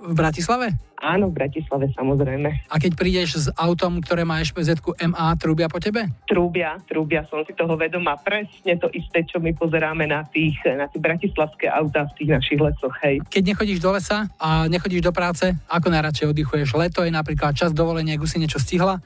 v 0.00 0.14
Bratislave? 0.16 0.74
Áno, 1.00 1.32
v 1.32 1.40
Bratislave 1.40 1.88
samozrejme. 1.96 2.68
A 2.68 2.76
keď 2.76 2.92
prídeš 2.92 3.30
s 3.40 3.46
autom, 3.56 4.04
ktoré 4.04 4.28
má 4.28 4.36
špz 4.44 4.84
MA, 5.00 5.32
trúbia 5.40 5.64
po 5.64 5.80
tebe? 5.80 6.12
Trúbia, 6.28 6.76
trúbia, 6.84 7.24
som 7.24 7.40
si 7.48 7.56
toho 7.56 7.72
vedomá. 7.72 8.20
Presne 8.20 8.76
to 8.76 8.92
isté, 8.92 9.24
čo 9.24 9.40
my 9.40 9.56
pozeráme 9.56 10.04
na 10.04 10.28
tých, 10.28 10.60
na 10.76 10.92
tie 10.92 11.00
bratislavské 11.00 11.72
autá 11.72 12.04
v 12.04 12.12
tých 12.20 12.30
našich 12.36 12.60
lesoch, 12.60 12.92
hej. 13.00 13.24
Keď 13.32 13.42
nechodíš 13.56 13.80
do 13.80 13.96
lesa 13.96 14.28
a 14.36 14.68
nechodíš 14.68 15.00
do 15.00 15.12
práce, 15.12 15.56
ako 15.72 15.88
najradšej 15.88 16.36
oddychuješ? 16.36 16.76
Leto 16.76 17.00
je 17.00 17.12
napríklad 17.12 17.56
čas 17.56 17.72
dovolenia, 17.72 18.20
ak 18.20 18.28
si 18.28 18.36
niečo 18.36 18.60
stihla? 18.60 19.00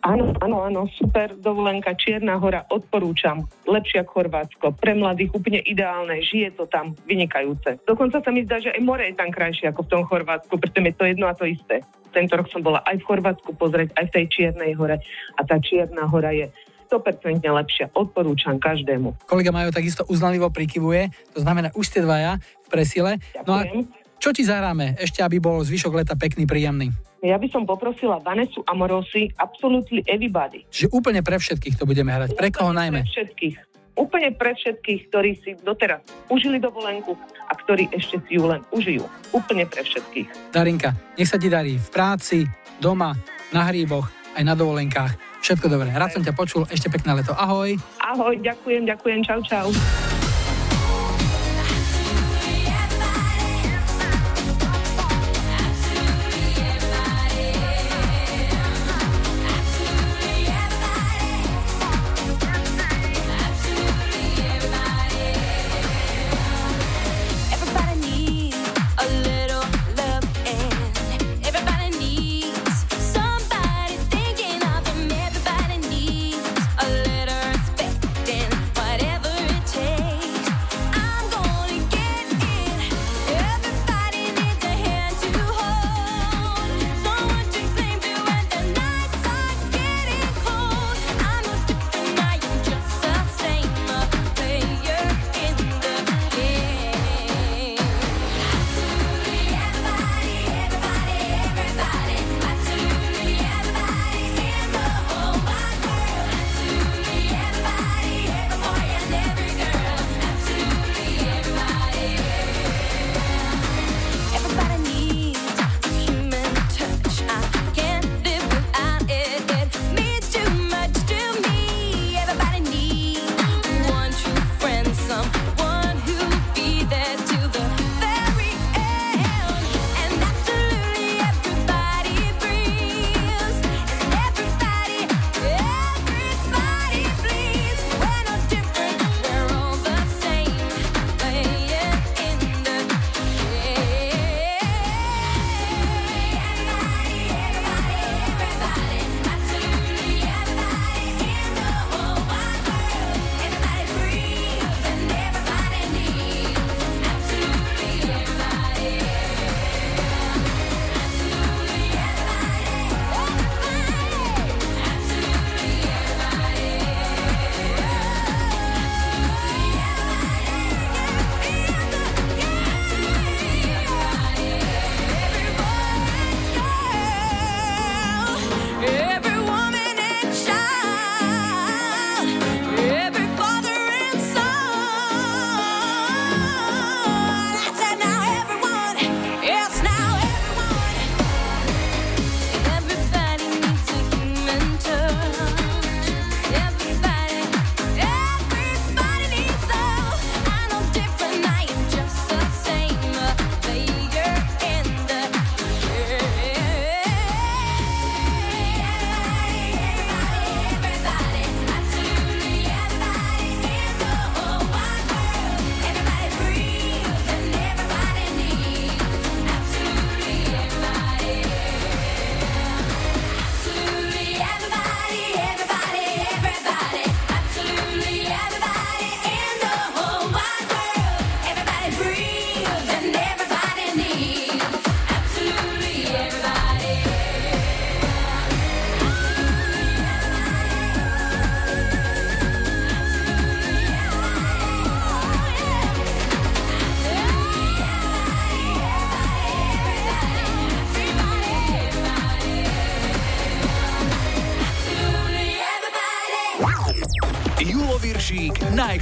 Áno, 0.00 0.32
áno, 0.40 0.64
áno, 0.64 0.88
super 0.96 1.36
dovolenka, 1.36 1.92
Čierna 1.92 2.40
hora, 2.40 2.64
odporúčam. 2.72 3.44
Lepšie 3.68 4.00
ako 4.00 4.10
Chorvátsko, 4.10 4.66
pre 4.76 4.96
mladých 4.96 5.36
úplne 5.36 5.60
ideálne, 5.64 6.24
žije 6.24 6.56
to 6.56 6.64
tam, 6.68 6.96
vynikajúce. 7.04 7.80
Dokonca 7.84 8.24
sa 8.24 8.30
mi 8.32 8.44
zdá, 8.48 8.60
že 8.60 8.72
aj 8.72 8.80
more 8.80 9.04
je 9.04 9.16
tam 9.16 9.28
krajšie 9.28 9.68
ako 9.70 9.84
v 9.84 9.90
tom 9.92 10.02
Chorvátsku, 10.08 10.54
pretože 10.56 10.88
je 10.88 10.96
to 10.96 11.04
jedno 11.04 11.26
a 11.28 11.36
to 11.36 11.44
isté. 11.44 11.84
Tento 12.10 12.34
rok 12.34 12.50
som 12.50 12.64
bola 12.64 12.82
aj 12.88 12.98
v 12.98 13.06
Chorvátsku 13.06 13.50
pozrieť, 13.54 13.94
aj 13.94 14.04
v 14.10 14.14
tej 14.16 14.24
Čiernej 14.28 14.72
hore 14.74 14.98
a 15.36 15.40
tá 15.46 15.56
Čierna 15.62 16.10
hora 16.10 16.34
je 16.34 16.50
100% 16.90 17.38
lepšia. 17.38 17.86
Odporúčam 17.94 18.58
každému. 18.58 19.14
Kolega 19.30 19.54
Majo 19.54 19.70
takisto 19.70 20.02
uznalivo 20.10 20.50
prikyvuje, 20.50 21.14
to 21.30 21.38
znamená 21.38 21.70
už 21.78 21.86
ste 21.86 22.02
dvaja 22.02 22.42
v 22.42 22.68
presile. 22.68 23.22
No 23.46 23.62
a 23.62 23.62
čo 24.18 24.34
ti 24.34 24.42
zahráme? 24.42 24.98
Ešte, 24.98 25.22
aby 25.22 25.38
bol 25.38 25.62
zvyšok 25.62 26.02
leta 26.02 26.18
pekný, 26.18 26.44
príjemný. 26.44 26.90
Ja 27.20 27.36
by 27.36 27.48
som 27.52 27.68
poprosila 27.68 28.16
Vanesu 28.24 28.64
Amorosi, 28.64 29.28
Absolutely 29.36 30.00
Everybody. 30.08 30.64
Čiže 30.72 30.88
úplne 30.88 31.20
pre 31.20 31.36
všetkých 31.36 31.76
to 31.76 31.84
budeme 31.84 32.08
hrať. 32.16 32.32
Pre 32.32 32.48
koho 32.48 32.72
najmä? 32.72 33.04
Pre 33.04 33.12
všetkých. 33.12 33.56
Úplne 34.00 34.32
pre 34.40 34.56
všetkých, 34.56 35.00
ktorí 35.12 35.30
si 35.44 35.50
doteraz 35.60 36.00
užili 36.32 36.56
dovolenku 36.56 37.12
a 37.20 37.52
ktorí 37.52 37.92
ešte 37.92 38.16
si 38.24 38.40
ju 38.40 38.48
len 38.48 38.64
užijú. 38.72 39.04
Úplne 39.36 39.68
pre 39.68 39.84
všetkých. 39.84 40.56
Darinka, 40.56 40.96
nech 41.20 41.28
sa 41.28 41.36
ti 41.36 41.52
darí 41.52 41.76
v 41.76 41.88
práci, 41.92 42.48
doma, 42.80 43.12
na 43.52 43.68
hríboch, 43.68 44.08
aj 44.32 44.42
na 44.46 44.56
dovolenkách. 44.56 45.44
Všetko 45.44 45.68
dobré. 45.68 45.92
Rád 45.92 46.16
som 46.16 46.24
ťa 46.24 46.32
počul. 46.32 46.64
Ešte 46.72 46.88
pekné 46.88 47.20
leto. 47.20 47.36
Ahoj. 47.36 47.76
Ahoj, 48.00 48.40
ďakujem, 48.40 48.88
ďakujem, 48.88 49.20
čau, 49.28 49.40
čau. 49.44 49.68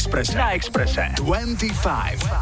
Viršík 0.09 0.35
na 0.35 0.53
Exprese. 0.53 1.01
Na 1.01 1.09
Exprese. 1.09 1.09
25. 1.17 2.19
25. 2.19 2.38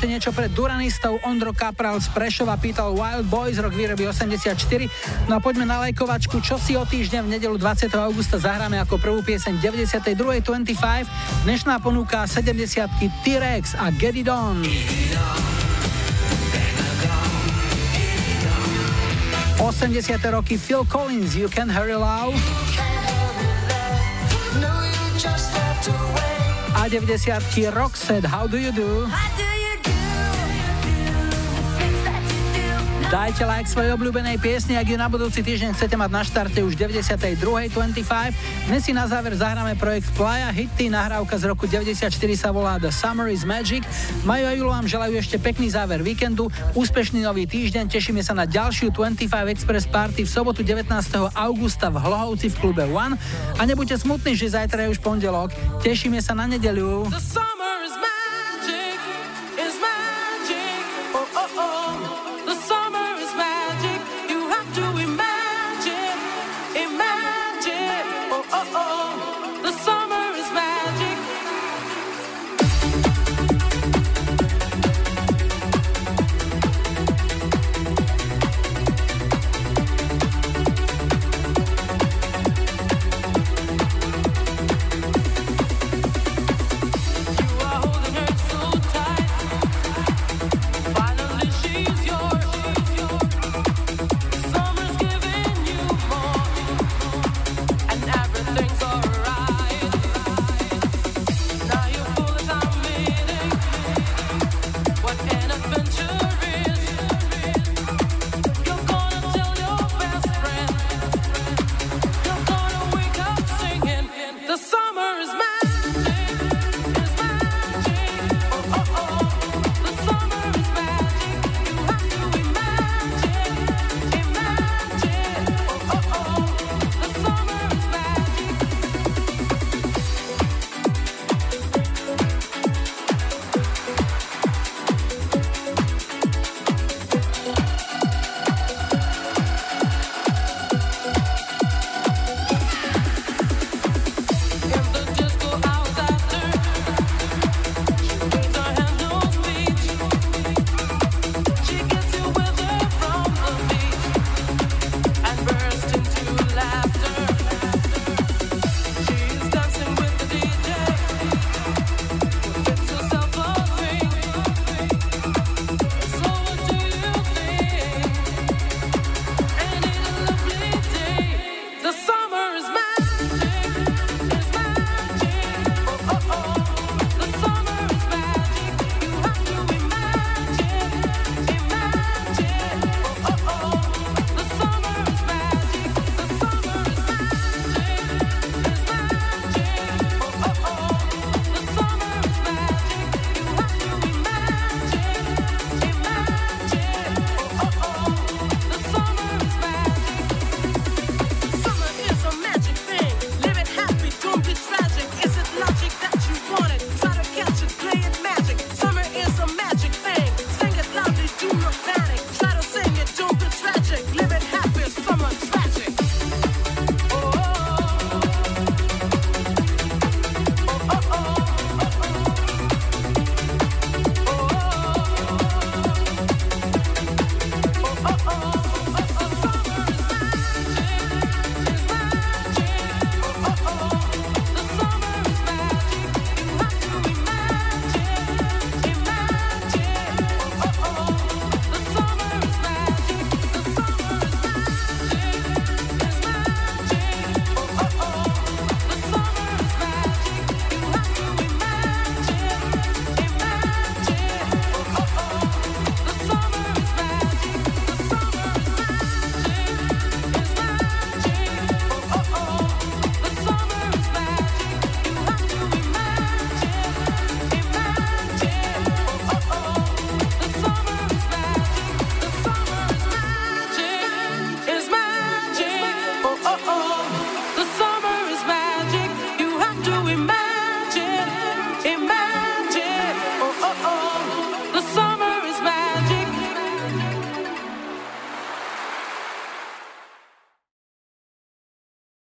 ešte 0.00 0.16
niečo 0.16 0.32
pre 0.32 0.48
duranistov. 0.48 1.20
Ondro 1.28 1.52
Kapral 1.52 2.00
z 2.00 2.08
Prešova 2.16 2.56
pýtal 2.56 2.96
Wild 2.96 3.28
Boys, 3.28 3.60
rok 3.60 3.76
výroby 3.76 4.08
84. 4.08 4.56
No 5.28 5.36
a 5.36 5.44
poďme 5.44 5.68
na 5.68 5.76
lajkovačku, 5.84 6.40
čo 6.40 6.56
si 6.56 6.72
o 6.72 6.88
týždeň 6.88 7.28
v 7.28 7.36
nedelu 7.36 7.52
20. 7.60 7.92
augusta 8.00 8.40
zahráme 8.40 8.80
ako 8.80 8.96
prvú 8.96 9.20
pieseň 9.20 9.60
92. 9.60 10.40
25. 10.40 11.44
Dnešná 11.44 11.84
ponuka 11.84 12.24
70 12.24 12.88
T-Rex 13.20 13.76
a 13.76 13.92
Get 13.92 14.16
It 14.16 14.32
On. 14.32 14.64
80. 19.60 20.16
roky 20.32 20.56
Phil 20.56 20.88
Collins, 20.88 21.36
You 21.36 21.52
Can 21.52 21.68
Hurry 21.68 21.92
Love. 21.92 22.40
A 26.72 26.88
90 26.88 27.68
Roxette, 27.68 28.24
How 28.24 28.48
Do 28.48 28.56
You 28.56 28.72
Do? 28.72 29.04
Dajte 33.10 33.42
like 33.42 33.66
svojej 33.66 33.90
obľúbenej 33.98 34.38
piesni, 34.38 34.78
ak 34.78 34.86
ju 34.86 34.94
na 34.94 35.10
budúci 35.10 35.42
týždeň 35.42 35.74
chcete 35.74 35.98
mať 35.98 36.10
na 36.14 36.22
štarte 36.22 36.62
už 36.62 36.78
92.25. 36.78 38.06
Dnes 38.70 38.86
si 38.86 38.94
na 38.94 39.02
záver 39.10 39.34
zahráme 39.34 39.74
projekt 39.74 40.14
Playa 40.14 40.46
Hitty, 40.54 40.86
nahrávka 40.94 41.34
z 41.34 41.50
roku 41.50 41.66
94 41.66 42.06
sa 42.38 42.54
volá 42.54 42.78
The 42.78 42.94
Summer 42.94 43.26
is 43.26 43.42
Magic. 43.42 43.82
Majú 44.22 44.46
a 44.46 44.54
Julo 44.54 44.70
vám 44.70 44.86
želajú 44.86 45.18
ešte 45.18 45.42
pekný 45.42 45.74
záver 45.74 46.06
víkendu, 46.06 46.54
úspešný 46.78 47.26
nový 47.26 47.50
týždeň, 47.50 47.90
tešíme 47.90 48.22
sa 48.22 48.30
na 48.30 48.46
ďalšiu 48.46 48.94
25 48.94 49.26
Express 49.58 49.90
Party 49.90 50.22
v 50.22 50.30
sobotu 50.30 50.62
19. 50.62 50.86
augusta 51.34 51.90
v 51.90 51.98
Hlohovci 51.98 52.46
v 52.46 52.56
klube 52.62 52.86
One 52.86 53.18
a 53.58 53.62
nebuďte 53.66 54.06
smutní, 54.06 54.38
že 54.38 54.54
zajtra 54.54 54.86
je 54.86 54.94
už 54.94 55.02
pondelok, 55.02 55.50
tešíme 55.82 56.22
sa 56.22 56.38
na 56.38 56.46
summer 56.46 57.10